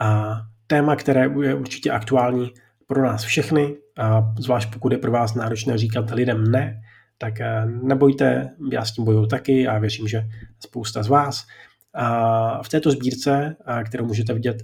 A 0.00 0.36
téma, 0.66 0.96
které 0.96 1.28
je 1.42 1.54
určitě 1.54 1.90
aktuální 1.90 2.50
pro 2.86 3.02
nás 3.02 3.24
všechny, 3.24 3.76
a 3.98 4.34
zvlášť 4.38 4.72
pokud 4.72 4.92
je 4.92 4.98
pro 4.98 5.10
vás 5.10 5.34
náročné 5.34 5.78
říkat 5.78 6.10
lidem 6.10 6.50
ne, 6.50 6.82
tak 7.18 7.40
eh, 7.40 7.66
nebojte, 7.66 8.50
já 8.72 8.84
s 8.84 8.92
tím 8.92 9.04
bojuju 9.04 9.26
taky 9.26 9.68
a 9.68 9.78
věřím, 9.78 10.08
že 10.08 10.28
spousta 10.60 11.02
z 11.02 11.08
vás. 11.08 11.46
A 11.94 12.62
v 12.62 12.68
této 12.68 12.90
sbírce, 12.90 13.56
kterou 13.84 14.06
můžete 14.06 14.34
vidět 14.34 14.62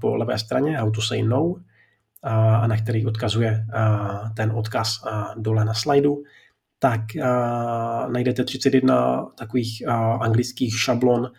po 0.00 0.16
levé 0.16 0.38
straně, 0.38 0.78
How 0.78 0.90
to 0.90 1.00
say 1.00 1.22
no, 1.22 1.54
a 2.22 2.66
na 2.66 2.76
který 2.76 3.06
odkazuje 3.06 3.66
ten 4.36 4.52
odkaz 4.54 4.90
dole 5.36 5.64
na 5.64 5.74
slajdu, 5.74 6.22
tak 6.78 7.00
najdete 8.08 8.44
31 8.44 9.26
takových 9.38 9.88
anglických 10.20 10.80
šablon, 10.80 11.30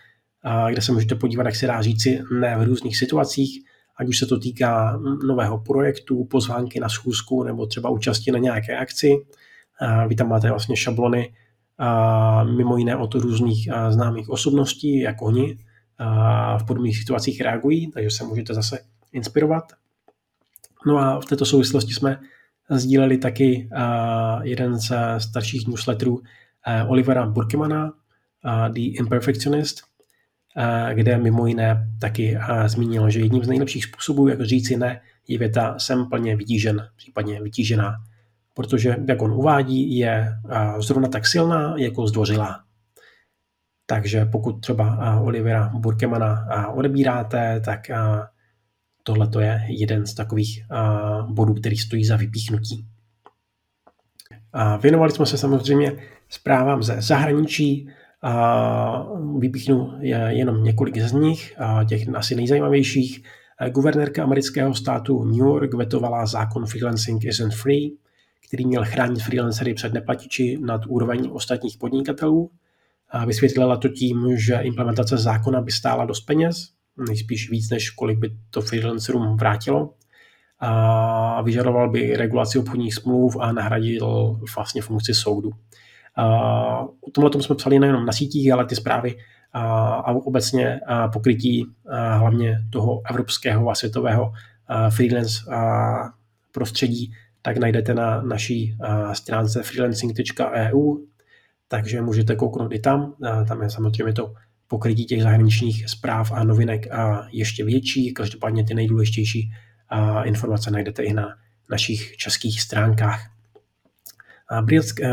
kde 0.69 0.81
se 0.81 0.91
můžete 0.91 1.15
podívat, 1.15 1.45
jak 1.45 1.55
se 1.55 1.67
dá 1.67 1.81
říci 1.81 2.21
ne 2.39 2.57
v 2.57 2.63
různých 2.63 2.97
situacích, 2.97 3.65
ať 3.97 4.07
už 4.07 4.19
se 4.19 4.25
to 4.25 4.39
týká 4.39 4.99
nového 5.27 5.57
projektu, 5.57 6.25
pozvánky 6.25 6.79
na 6.79 6.89
schůzku 6.89 7.43
nebo 7.43 7.65
třeba 7.65 7.89
účasti 7.89 8.31
na 8.31 8.39
nějaké 8.39 8.77
akci. 8.77 9.15
Vy 10.07 10.15
tam 10.15 10.29
máte 10.29 10.49
vlastně 10.49 10.77
šablony, 10.77 11.33
mimo 12.57 12.77
jiné 12.77 12.95
od 12.95 13.13
různých 13.15 13.69
známých 13.89 14.29
osobností, 14.29 14.99
jak 14.99 15.21
oni 15.21 15.57
v 16.57 16.63
podobných 16.67 16.97
situacích 16.97 17.41
reagují, 17.41 17.91
takže 17.91 18.09
se 18.09 18.23
můžete 18.23 18.53
zase 18.53 18.79
inspirovat. 19.11 19.63
No 20.87 20.97
a 20.97 21.21
v 21.21 21.25
této 21.25 21.45
souvislosti 21.45 21.93
jsme 21.93 22.19
sdíleli 22.69 23.17
taky 23.17 23.69
jeden 24.41 24.79
ze 24.79 25.15
starších 25.17 25.67
newsletterů 25.67 26.21
Olivera 26.87 27.25
Burkemana, 27.25 27.93
The 28.69 28.79
Imperfectionist, 28.79 29.81
kde 30.93 31.17
mimo 31.17 31.47
jiné 31.47 31.89
taky 32.01 32.37
zmínil, 32.65 33.09
že 33.09 33.19
jedním 33.19 33.43
z 33.43 33.47
nejlepších 33.47 33.85
způsobů, 33.85 34.27
jak 34.27 34.41
říci 34.41 34.77
ne, 34.77 35.01
je 35.27 35.37
věta 35.37 35.79
jsem 35.79 36.09
plně 36.09 36.35
vytížen, 36.35 36.89
případně 36.95 37.41
vytížená 37.41 37.95
protože, 38.53 38.97
jak 39.07 39.21
on 39.21 39.31
uvádí, 39.31 39.97
je 39.97 40.33
zrovna 40.79 41.07
tak 41.07 41.27
silná 41.27 41.73
jako 41.77 42.07
zdvořilá. 42.07 42.63
Takže 43.85 44.25
pokud 44.25 44.59
třeba 44.61 45.19
Olivera 45.19 45.71
Burkemana 45.73 46.47
odebíráte, 46.67 47.61
tak 47.65 47.79
tohle 49.03 49.27
to 49.27 49.39
je 49.39 49.61
jeden 49.67 50.05
z 50.05 50.13
takových 50.13 50.63
bodů, 51.29 51.53
který 51.53 51.77
stojí 51.77 52.05
za 52.05 52.15
vypíchnutí. 52.15 52.85
Věnovali 54.81 55.11
jsme 55.11 55.25
se 55.25 55.37
samozřejmě 55.37 55.97
zprávám 56.29 56.83
ze 56.83 57.01
zahraničí, 57.01 57.89
vypíchnu 59.39 59.93
jenom 60.27 60.63
několik 60.63 60.97
z 60.97 61.11
nich, 61.11 61.55
těch 61.89 62.15
asi 62.15 62.35
nejzajímavějších. 62.35 63.23
Guvernérka 63.69 64.23
amerického 64.23 64.73
státu 64.73 65.23
New 65.23 65.37
York 65.37 65.73
vetovala 65.73 66.25
zákon 66.25 66.65
Freelancing 66.65 67.25
isn't 67.25 67.53
free, 67.53 67.91
který 68.47 68.65
měl 68.65 68.85
chránit 68.85 69.21
freelancery 69.21 69.73
před 69.73 69.93
neplatiči 69.93 70.57
nad 70.65 70.81
úroveň 70.87 71.29
ostatních 71.31 71.77
podnikatelů. 71.77 72.51
A 73.09 73.25
vysvětlila 73.25 73.77
to 73.77 73.89
tím, 73.89 74.37
že 74.37 74.55
implementace 74.55 75.17
zákona 75.17 75.61
by 75.61 75.71
stála 75.71 76.05
dost 76.05 76.21
peněz, 76.21 76.69
nejspíš 77.07 77.49
víc, 77.49 77.69
než 77.69 77.89
kolik 77.89 78.19
by 78.19 78.29
to 78.49 78.61
freelancerům 78.61 79.37
vrátilo. 79.37 79.93
A 80.59 81.41
vyžadoval 81.41 81.89
by 81.89 82.17
regulaci 82.17 82.59
obchodních 82.59 82.95
smluv 82.95 83.37
a 83.39 83.51
nahradil 83.51 84.39
vlastně 84.55 84.81
funkci 84.81 85.13
soudu. 85.13 85.51
A 86.15 86.79
o 86.81 87.11
tomhle 87.13 87.31
tom 87.31 87.41
jsme 87.41 87.55
psali 87.55 87.79
nejenom 87.79 88.05
na 88.05 88.13
sítích, 88.13 88.51
ale 88.51 88.65
ty 88.65 88.75
zprávy 88.75 89.17
a 89.53 90.11
obecně 90.11 90.79
pokrytí 91.13 91.65
hlavně 92.17 92.57
toho 92.69 93.01
evropského 93.09 93.69
a 93.69 93.75
světového 93.75 94.31
freelance 94.89 95.41
prostředí, 96.51 97.13
tak 97.41 97.57
najdete 97.57 97.93
na 97.93 98.21
naší 98.21 98.77
stránce 99.13 99.63
freelancing.eu, 99.63 100.97
takže 101.67 102.01
můžete 102.01 102.35
kouknout 102.35 102.73
i 102.73 102.79
tam. 102.79 103.13
Tam 103.47 103.61
je 103.61 103.69
samozřejmě 103.69 104.13
to 104.13 104.33
pokrytí 104.69 105.05
těch 105.05 105.23
zahraničních 105.23 105.89
zpráv 105.89 106.31
a 106.31 106.43
novinek 106.43 106.91
a 106.91 107.27
ještě 107.31 107.65
větší. 107.65 108.13
Každopádně 108.13 108.63
ty 108.63 108.73
nejdůležitější 108.73 109.51
informace 110.23 110.71
najdete 110.71 111.03
i 111.03 111.13
na 111.13 111.27
našich 111.71 112.17
českých 112.17 112.61
stránkách. 112.61 113.31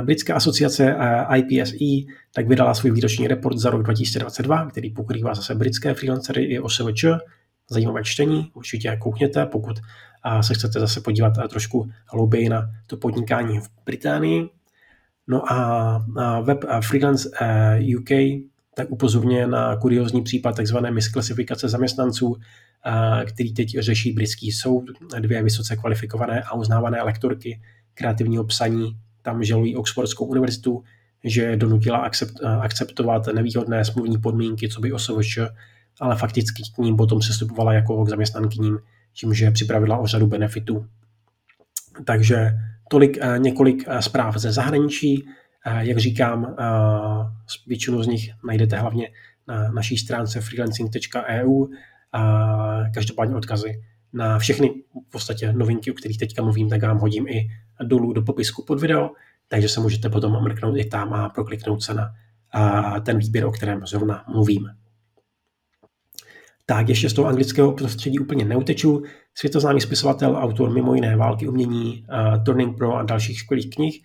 Britská 0.02 0.34
asociace 0.34 0.96
IPSE 1.36 2.12
tak 2.34 2.48
vydala 2.48 2.74
svůj 2.74 2.90
výroční 2.90 3.28
report 3.28 3.58
za 3.58 3.70
rok 3.70 3.82
2022, 3.82 4.70
který 4.70 4.90
pokrývá 4.90 5.34
zase 5.34 5.54
britské 5.54 5.94
freelancery 5.94 6.44
i 6.44 6.60
OSVČ. 6.60 7.04
Zajímavé 7.70 8.04
čtení, 8.04 8.50
určitě 8.54 8.96
koukněte, 9.00 9.46
pokud 9.46 9.76
se 10.40 10.54
chcete 10.54 10.80
zase 10.80 11.00
podívat 11.00 11.32
trošku 11.48 11.90
hlouběji 12.06 12.48
na 12.48 12.70
to 12.86 12.96
podnikání 12.96 13.60
v 13.60 13.68
Británii. 13.84 14.48
No 15.28 15.52
a 15.52 15.98
web 16.42 16.64
Freelance 16.80 17.30
UK 17.98 18.10
tak 18.78 18.90
upozorňuje 18.90 19.46
na 19.46 19.76
kuriozní 19.76 20.22
případ 20.22 20.56
tzv. 20.56 20.76
misklasifikace 20.90 21.68
zaměstnanců, 21.68 22.36
který 23.24 23.54
teď 23.54 23.78
řeší 23.78 24.12
britský 24.12 24.52
soud. 24.52 24.84
Dvě 25.20 25.42
vysoce 25.42 25.76
kvalifikované 25.76 26.42
a 26.42 26.54
uznávané 26.54 27.02
lektorky 27.02 27.60
kreativního 27.94 28.44
psaní 28.44 28.96
tam 29.22 29.44
žalují 29.44 29.76
Oxfordskou 29.76 30.24
univerzitu, 30.24 30.84
že 31.24 31.56
donutila 31.56 31.98
akcept, 31.98 32.40
akceptovat 32.60 33.26
nevýhodné 33.26 33.84
smluvní 33.84 34.18
podmínky, 34.18 34.68
co 34.68 34.80
by 34.80 34.92
OSVČ, 34.92 35.38
ale 36.00 36.16
fakticky 36.16 36.62
k 36.74 36.78
ním 36.78 36.96
potom 36.96 37.18
přestupovala 37.18 37.72
jako 37.72 38.04
k 38.04 38.08
zaměstnankyním, 38.08 38.78
tím, 39.12 39.34
že 39.34 39.50
připravila 39.50 39.98
o 39.98 40.06
řadu 40.06 40.26
benefitů. 40.26 40.86
Takže 42.04 42.50
tolik 42.90 43.18
několik 43.38 43.84
zpráv 44.00 44.36
ze 44.36 44.52
zahraničí. 44.52 45.28
Jak 45.78 45.98
říkám, 45.98 46.56
většinu 47.66 48.02
z 48.02 48.06
nich 48.06 48.30
najdete 48.46 48.78
hlavně 48.78 49.08
na 49.48 49.68
naší 49.72 49.96
stránce 49.96 50.40
freelancing.eu 50.40 51.66
a 52.12 52.82
každopádně 52.94 53.36
odkazy 53.36 53.82
na 54.12 54.38
všechny 54.38 54.70
v 55.08 55.10
podstatě 55.10 55.52
novinky, 55.52 55.90
o 55.90 55.94
kterých 55.94 56.18
teďka 56.18 56.42
mluvím, 56.42 56.68
tak 56.68 56.82
vám 56.82 56.98
hodím 56.98 57.28
i 57.28 57.48
dolů 57.84 58.12
do 58.12 58.22
popisku 58.22 58.64
pod 58.64 58.80
video, 58.80 59.10
takže 59.48 59.68
se 59.68 59.80
můžete 59.80 60.08
potom 60.08 60.42
mrknout 60.42 60.76
i 60.76 60.84
tam 60.84 61.12
a 61.12 61.28
prokliknout 61.28 61.82
se 61.82 61.94
na 61.94 62.14
ten 63.02 63.18
výběr, 63.18 63.46
o 63.46 63.50
kterém 63.50 63.86
zrovna 63.86 64.24
mluvím. 64.28 64.68
Tak 66.66 66.88
ještě 66.88 67.10
z 67.10 67.12
toho 67.12 67.28
anglického 67.28 67.72
prostředí 67.72 68.18
úplně 68.18 68.44
neuteču. 68.44 69.02
Světoznámý 69.34 69.80
spisovatel, 69.80 70.36
autor 70.36 70.70
mimo 70.70 70.94
jiné 70.94 71.16
Války 71.16 71.48
umění, 71.48 72.06
Turning 72.44 72.76
Pro 72.76 72.94
a 72.94 73.02
dalších 73.02 73.40
skvělých 73.40 73.70
knih 73.70 74.02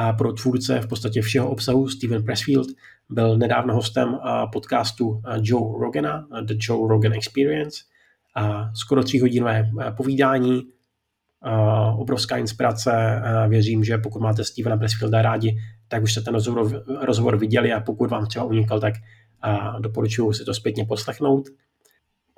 a 0.00 0.12
pro 0.12 0.32
tvůrce 0.32 0.80
v 0.80 0.86
podstatě 0.86 1.22
všeho 1.22 1.50
obsahu 1.50 1.88
Steven 1.88 2.24
Pressfield 2.24 2.68
byl 3.10 3.38
nedávno 3.38 3.74
hostem 3.74 4.18
podcastu 4.52 5.22
Joe 5.40 5.80
Rogana, 5.80 6.26
The 6.42 6.54
Joe 6.58 6.88
Rogan 6.88 7.12
Experience. 7.12 7.80
A 8.36 8.70
skoro 8.74 9.02
tříhodinové 9.02 9.70
povídání, 9.96 10.62
obrovská 11.96 12.36
inspirace. 12.36 13.22
Věřím, 13.48 13.84
že 13.84 13.98
pokud 13.98 14.22
máte 14.22 14.44
Stevena 14.44 14.76
Pressfielda 14.76 15.22
rádi, 15.22 15.58
tak 15.88 16.02
už 16.02 16.12
jste 16.12 16.20
ten 16.20 16.34
rozhovor, 16.34 16.84
rozhovor 17.00 17.36
viděli 17.38 17.72
a 17.72 17.80
pokud 17.80 18.10
vám 18.10 18.26
třeba 18.26 18.44
unikal, 18.44 18.80
tak 18.80 18.94
doporučuji 19.78 20.32
si 20.32 20.44
to 20.44 20.54
zpětně 20.54 20.84
poslechnout. 20.84 21.48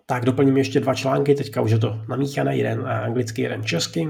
Tak 0.06 0.24
doplním 0.24 0.56
ještě 0.56 0.80
dva 0.80 0.94
články, 0.94 1.34
teďka 1.34 1.60
už 1.60 1.70
je 1.70 1.78
to 1.78 2.00
namíchané, 2.08 2.56
jeden 2.56 2.88
anglicky, 2.88 3.42
jeden 3.42 3.64
česky. 3.64 4.08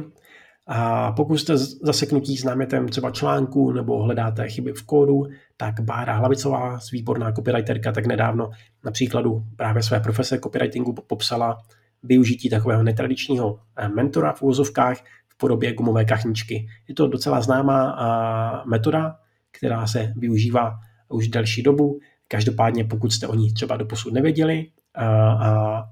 A 0.72 1.12
pokud 1.12 1.38
jste 1.38 1.56
zaseknutí 1.58 2.36
s 2.36 2.44
námětem 2.44 2.88
třeba 2.88 3.10
článku 3.10 3.72
nebo 3.72 4.02
hledáte 4.02 4.48
chyby 4.48 4.72
v 4.72 4.82
kódu, 4.82 5.26
tak 5.56 5.80
Bára 5.80 6.14
Hlavicová, 6.14 6.78
výborná 6.92 7.32
copywriterka, 7.32 7.92
tak 7.92 8.06
nedávno 8.06 8.50
na 8.84 8.90
příkladu 8.90 9.44
právě 9.56 9.82
své 9.82 10.00
profese 10.00 10.38
copywritingu 10.38 10.92
popsala 10.92 11.58
využití 12.02 12.50
takového 12.50 12.82
netradičního 12.82 13.58
eh, 13.76 13.88
mentora 13.88 14.32
v 14.32 14.42
úvozovkách 14.42 14.96
v 15.28 15.36
podobě 15.36 15.74
gumové 15.74 16.04
kachničky. 16.04 16.68
Je 16.88 16.94
to 16.94 17.08
docela 17.08 17.40
známá 17.40 17.96
eh, 17.98 18.68
metoda, 18.68 19.16
která 19.50 19.86
se 19.86 20.12
využívá 20.16 20.78
už 21.08 21.28
delší 21.28 21.62
dobu. 21.62 21.98
Každopádně, 22.28 22.84
pokud 22.84 23.12
jste 23.12 23.26
o 23.26 23.34
ní 23.34 23.52
třeba 23.52 23.76
doposud 23.76 24.12
nevěděli 24.12 24.66
a, 24.94 25.04
eh, 25.04 25.48
a 25.48 25.84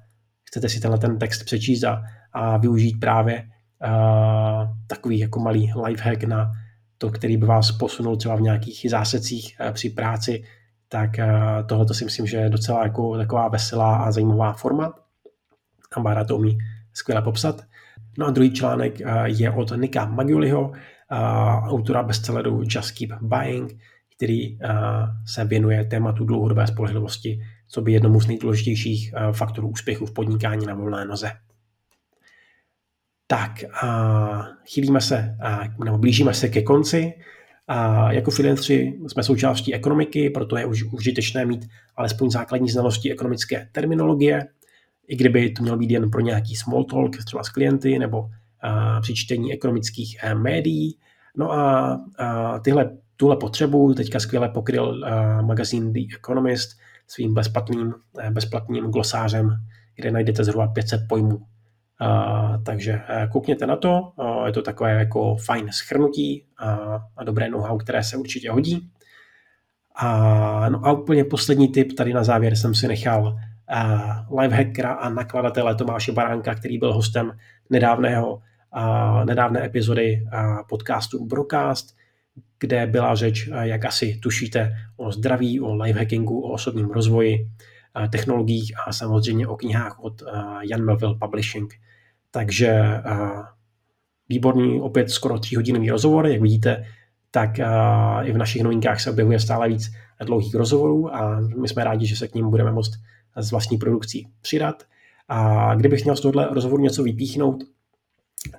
chcete 0.45 0.69
si 0.69 0.81
tenhle 0.81 0.99
ten 0.99 1.19
text 1.19 1.45
přečíst 1.45 1.85
a, 1.85 2.03
a 2.33 2.57
využít 2.57 3.01
právě 3.01 3.49
takový 4.87 5.19
jako 5.19 5.41
malý 5.41 5.73
lifehack 5.85 6.25
na 6.25 6.53
to, 6.99 7.11
který 7.11 7.37
by 7.37 7.47
vás 7.47 7.73
posunul 7.73 8.17
třeba 8.17 8.37
v 8.37 8.41
nějakých 8.41 8.87
zásecích 8.91 9.57
při 9.73 9.91
práci, 9.91 10.45
tak 10.88 11.11
tohle 11.67 11.95
si 11.95 12.05
myslím, 12.05 12.27
že 12.27 12.37
je 12.37 12.51
docela 12.51 12.83
jako 12.83 13.17
taková 13.17 13.49
veselá 13.49 13.97
a 13.97 14.12
zajímavá 14.12 14.53
forma 14.53 14.93
a 15.97 16.01
Bára 16.01 16.25
to 16.25 16.37
umí 16.37 16.59
skvěle 16.93 17.23
popsat. 17.23 17.62
No 18.19 18.27
a 18.27 18.31
druhý 18.31 18.53
článek 18.53 19.01
eh, 19.01 19.23
je 19.27 19.51
od 19.51 19.73
Nika 19.77 20.07
Magiuliho, 20.07 20.73
eh, 20.73 21.17
autora 21.69 22.03
bestselleru 22.03 22.62
Just 22.62 22.91
Keep 22.99 23.11
Buying, 23.23 23.79
který 24.17 24.59
se 25.27 25.45
věnuje 25.45 25.85
tématu 25.85 26.25
dlouhodobé 26.25 26.67
spolehlivosti, 26.67 27.41
co 27.69 27.81
by 27.83 27.93
jednomu 27.93 28.21
z 28.21 28.27
nejdůležitějších 28.27 29.14
faktorů 29.33 29.69
úspěchu 29.69 30.07
v 30.07 30.12
podnikání 30.12 30.67
na 30.67 30.75
volné 30.75 31.05
noze. 31.05 31.31
Tak, 33.31 33.53
chýlíme 34.64 35.01
se, 35.01 35.37
nebo 35.85 35.99
blížíme 35.99 36.35
se 36.35 36.49
ke 36.49 36.62
konci. 36.62 37.12
A 37.69 38.12
jako 38.12 38.31
freelanceri 38.31 38.99
jsme 39.07 39.23
součástí 39.23 39.75
ekonomiky, 39.75 40.31
proto 40.31 40.57
je 40.57 40.67
už 40.67 40.85
užitečné 40.85 41.45
mít 41.45 41.69
alespoň 41.97 42.31
základní 42.31 42.69
znalosti 42.69 43.12
ekonomické 43.12 43.69
terminologie, 43.73 44.47
i 45.09 45.17
kdyby 45.17 45.51
to 45.51 45.62
mělo 45.62 45.79
být 45.79 45.91
jen 45.91 46.11
pro 46.11 46.21
nějaký 46.21 46.57
small 46.57 46.85
talk 46.85 47.25
třeba 47.25 47.45
s 47.45 47.49
klienty 47.49 47.99
nebo 47.99 48.31
a, 48.61 49.01
při 49.01 49.14
čtení 49.14 49.53
ekonomických 49.53 50.25
a, 50.25 50.35
médií. 50.35 50.99
No 51.37 51.53
a, 51.53 51.93
a 52.19 52.59
tyhle, 52.59 52.97
tuhle 53.17 53.37
potřebu 53.37 53.95
teďka 53.95 54.21
skvěle 54.21 54.49
pokryl 54.49 55.05
a, 55.05 55.43
magazín 55.43 55.93
The 55.93 56.01
Economist 56.19 56.79
svým 57.07 57.35
bezplatným, 57.35 57.95
bezplatným 58.31 58.85
glosářem, 58.85 59.51
kde 59.97 60.11
najdete 60.11 60.45
zhruba 60.45 60.69
500 60.69 61.01
pojmů. 61.09 61.47
Takže 62.64 63.00
koukněte 63.32 63.66
na 63.66 63.76
to, 63.76 64.12
je 64.46 64.52
to 64.52 64.62
takové 64.62 64.92
jako 64.92 65.37
fajn 65.37 65.68
schrnutí 65.72 66.44
a, 66.58 66.98
a 67.16 67.24
dobré 67.24 67.48
know-how, 67.48 67.78
které 67.78 68.04
se 68.04 68.16
určitě 68.16 68.50
hodí. 68.50 68.90
A, 69.94 70.68
no 70.68 70.87
a 70.87 70.92
úplně 70.92 71.24
poslední 71.24 71.68
tip 71.68 71.92
tady 71.92 72.12
na 72.12 72.24
závěr 72.24 72.56
jsem 72.56 72.74
si 72.74 72.88
nechal 72.88 73.38
lifehackera 74.40 74.92
a 74.92 75.08
nakladatele 75.08 75.74
Tomáše 75.74 76.12
Baránka, 76.12 76.54
který 76.54 76.78
byl 76.78 76.92
hostem 76.92 77.32
nedávného, 77.70 78.42
nedávné 79.24 79.64
epizody 79.64 80.28
podcastu 80.68 81.24
Brocast, 81.24 81.96
kde 82.61 82.87
byla 82.87 83.14
řeč, 83.14 83.48
jak 83.61 83.84
asi 83.84 84.18
tušíte, 84.22 84.72
o 84.96 85.12
zdraví, 85.12 85.61
o 85.61 85.74
lifehackingu, 85.74 86.40
o 86.40 86.52
osobním 86.52 86.90
rozvoji, 86.90 87.50
technologiích 88.11 88.72
a 88.87 88.92
samozřejmě 88.92 89.46
o 89.46 89.56
knihách 89.56 89.98
od 90.00 90.22
Jan 90.70 90.84
Melville 90.84 91.18
Publishing. 91.20 91.74
Takže 92.38 92.83
výborný, 94.29 94.81
opět 94.81 95.11
skoro 95.11 95.38
tříhodinový 95.38 95.90
rozhovor, 95.90 96.27
jak 96.27 96.40
vidíte, 96.40 96.85
tak 97.31 97.59
i 98.22 98.33
v 98.33 98.37
našich 98.37 98.62
novinkách 98.62 99.01
se 99.01 99.11
objevuje 99.11 99.40
stále 99.40 99.68
víc 99.68 99.90
dlouhých 100.27 100.55
rozhovorů 100.55 101.14
a 101.14 101.40
my 101.40 101.68
jsme 101.68 101.85
rádi, 101.85 102.07
že 102.07 102.16
se 102.16 102.29
k 102.29 102.35
ním 102.35 102.51
budeme 102.51 102.72
moct 102.72 102.90
s 103.37 103.51
vlastní 103.51 103.79
produkcí 103.79 104.29
přidat. 104.40 104.83
A 105.29 105.74
kdybych 105.74 106.05
měl 106.05 106.16
z 106.16 106.20
tohohle 106.20 106.48
rozhovoru 106.53 106.83
něco 106.83 107.03
vypíchnout, 107.03 107.64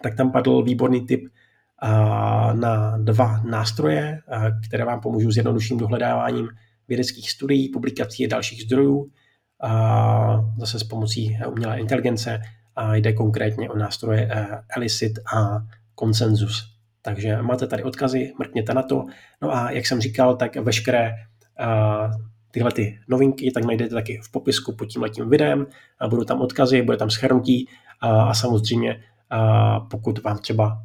tak 0.01 0.15
tam 0.15 0.31
padl 0.31 0.63
výborný 0.63 1.05
tip 1.05 1.29
na 2.53 2.97
dva 2.97 3.41
nástroje, 3.43 4.21
které 4.67 4.85
vám 4.85 5.01
pomůžou 5.01 5.31
s 5.31 5.37
jednodušším 5.37 5.77
dohledáváním 5.77 6.47
vědeckých 6.87 7.31
studií, 7.31 7.69
publikací 7.69 8.25
a 8.25 8.29
dalších 8.29 8.61
zdrojů, 8.61 9.11
zase 10.57 10.79
s 10.79 10.83
pomocí 10.83 11.37
umělé 11.51 11.79
inteligence 11.79 12.41
a 12.79 12.95
jde 12.95 13.13
konkrétně 13.13 13.69
o 13.69 13.77
nástroje 13.77 14.21
e, 14.31 14.47
Elicit 14.75 15.19
a 15.35 15.59
Consensus. 15.99 16.73
Takže 17.01 17.41
máte 17.41 17.67
tady 17.67 17.83
odkazy, 17.83 18.33
mrkněte 18.39 18.73
na 18.73 18.81
to. 18.81 19.05
No 19.41 19.55
a 19.55 19.71
jak 19.71 19.87
jsem 19.87 20.01
říkal, 20.01 20.35
tak 20.35 20.55
veškeré 20.55 21.13
tyhle 22.51 22.71
ty 22.71 22.99
novinky, 23.07 23.51
tak 23.51 23.65
najdete 23.65 23.95
taky 23.95 24.19
v 24.23 24.31
popisku 24.31 24.75
pod 24.75 24.85
tím 24.85 25.01
letím 25.01 25.29
videem. 25.29 25.67
Budou 26.09 26.23
tam 26.23 26.41
odkazy, 26.41 26.81
bude 26.81 26.97
tam 26.97 27.09
schrnutí 27.09 27.67
a, 28.01 28.33
samozřejmě 28.33 29.03
pokud 29.89 30.23
vám 30.23 30.37
třeba 30.37 30.81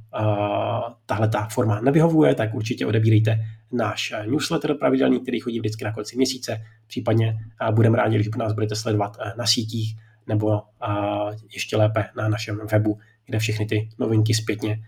tahle 1.07 1.29
ta 1.29 1.49
forma 1.53 1.81
nevyhovuje, 1.81 2.35
tak 2.35 2.55
určitě 2.55 2.87
odebírejte 2.87 3.39
náš 3.73 4.15
newsletter 4.27 4.75
pravidelný, 4.75 5.21
který 5.21 5.41
chodí 5.41 5.59
vždycky 5.59 5.85
na 5.85 5.93
konci 5.93 6.17
měsíce. 6.17 6.65
Případně 6.87 7.37
budeme 7.71 7.97
rádi, 7.97 8.15
když 8.15 8.29
nás 8.29 8.53
budete 8.53 8.77
sledovat 8.77 9.17
na 9.37 9.47
sítích 9.47 9.97
nebo 10.27 10.63
ještě 11.55 11.77
lépe 11.77 12.05
na 12.17 12.29
našem 12.29 12.61
webu, 12.73 12.99
kde 13.27 13.39
všechny 13.39 13.67
ty 13.67 13.89
novinky 13.99 14.35
zpětně 14.35 14.79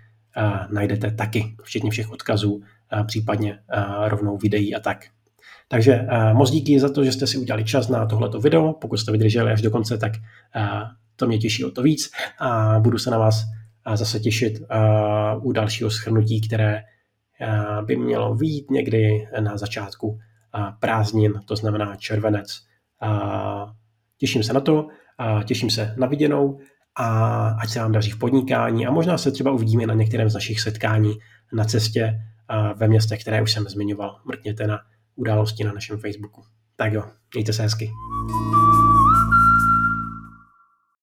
najdete 0.70 1.10
taky, 1.10 1.56
včetně 1.62 1.90
všech 1.90 2.10
odkazů, 2.10 2.62
případně 3.06 3.58
rovnou 4.04 4.36
videí 4.36 4.74
a 4.74 4.80
tak. 4.80 5.04
Takže 5.68 6.06
moc 6.32 6.50
díky 6.50 6.80
za 6.80 6.92
to, 6.92 7.04
že 7.04 7.12
jste 7.12 7.26
si 7.26 7.38
udělali 7.38 7.64
čas 7.64 7.88
na 7.88 8.06
tohleto 8.06 8.40
video. 8.40 8.72
Pokud 8.72 8.96
jste 8.96 9.12
vydrželi 9.12 9.52
až 9.52 9.62
do 9.62 9.70
konce, 9.70 9.98
tak 9.98 10.12
to 11.16 11.26
mě 11.26 11.38
těší 11.38 11.64
o 11.64 11.70
to 11.70 11.82
víc 11.82 12.10
a 12.38 12.78
budu 12.80 12.98
se 12.98 13.10
na 13.10 13.18
vás 13.18 13.44
zase 13.94 14.20
těšit 14.20 14.62
u 15.40 15.52
dalšího 15.52 15.90
schrnutí, 15.90 16.40
které 16.40 16.82
by 17.84 17.96
mělo 17.96 18.34
být 18.34 18.70
někdy 18.70 19.28
na 19.40 19.56
začátku 19.56 20.18
prázdnin, 20.80 21.40
to 21.44 21.56
znamená 21.56 21.96
červenec. 21.96 22.60
Těším 24.18 24.42
se 24.42 24.52
na 24.52 24.60
to, 24.60 24.88
těším 25.44 25.70
se 25.70 25.94
na 25.98 26.06
viděnou 26.06 26.58
a 26.98 27.48
ať 27.48 27.68
se 27.68 27.80
vám 27.80 27.92
daří 27.92 28.10
v 28.10 28.18
podnikání 28.18 28.86
a 28.86 28.90
možná 28.90 29.18
se 29.18 29.30
třeba 29.30 29.50
uvidíme 29.50 29.86
na 29.86 29.94
některém 29.94 30.30
z 30.30 30.34
našich 30.34 30.60
setkání 30.60 31.14
na 31.52 31.64
cestě 31.64 32.20
ve 32.76 32.88
městech, 32.88 33.20
které 33.20 33.42
už 33.42 33.52
jsem 33.52 33.64
zmiňoval. 33.68 34.20
Mrkněte 34.24 34.66
na 34.66 34.78
události 35.16 35.64
na 35.64 35.72
našem 35.72 35.98
Facebooku. 35.98 36.42
Tak 36.76 36.92
jo, 36.92 37.04
mějte 37.34 37.52
se 37.52 37.62
hezky. 37.62 37.90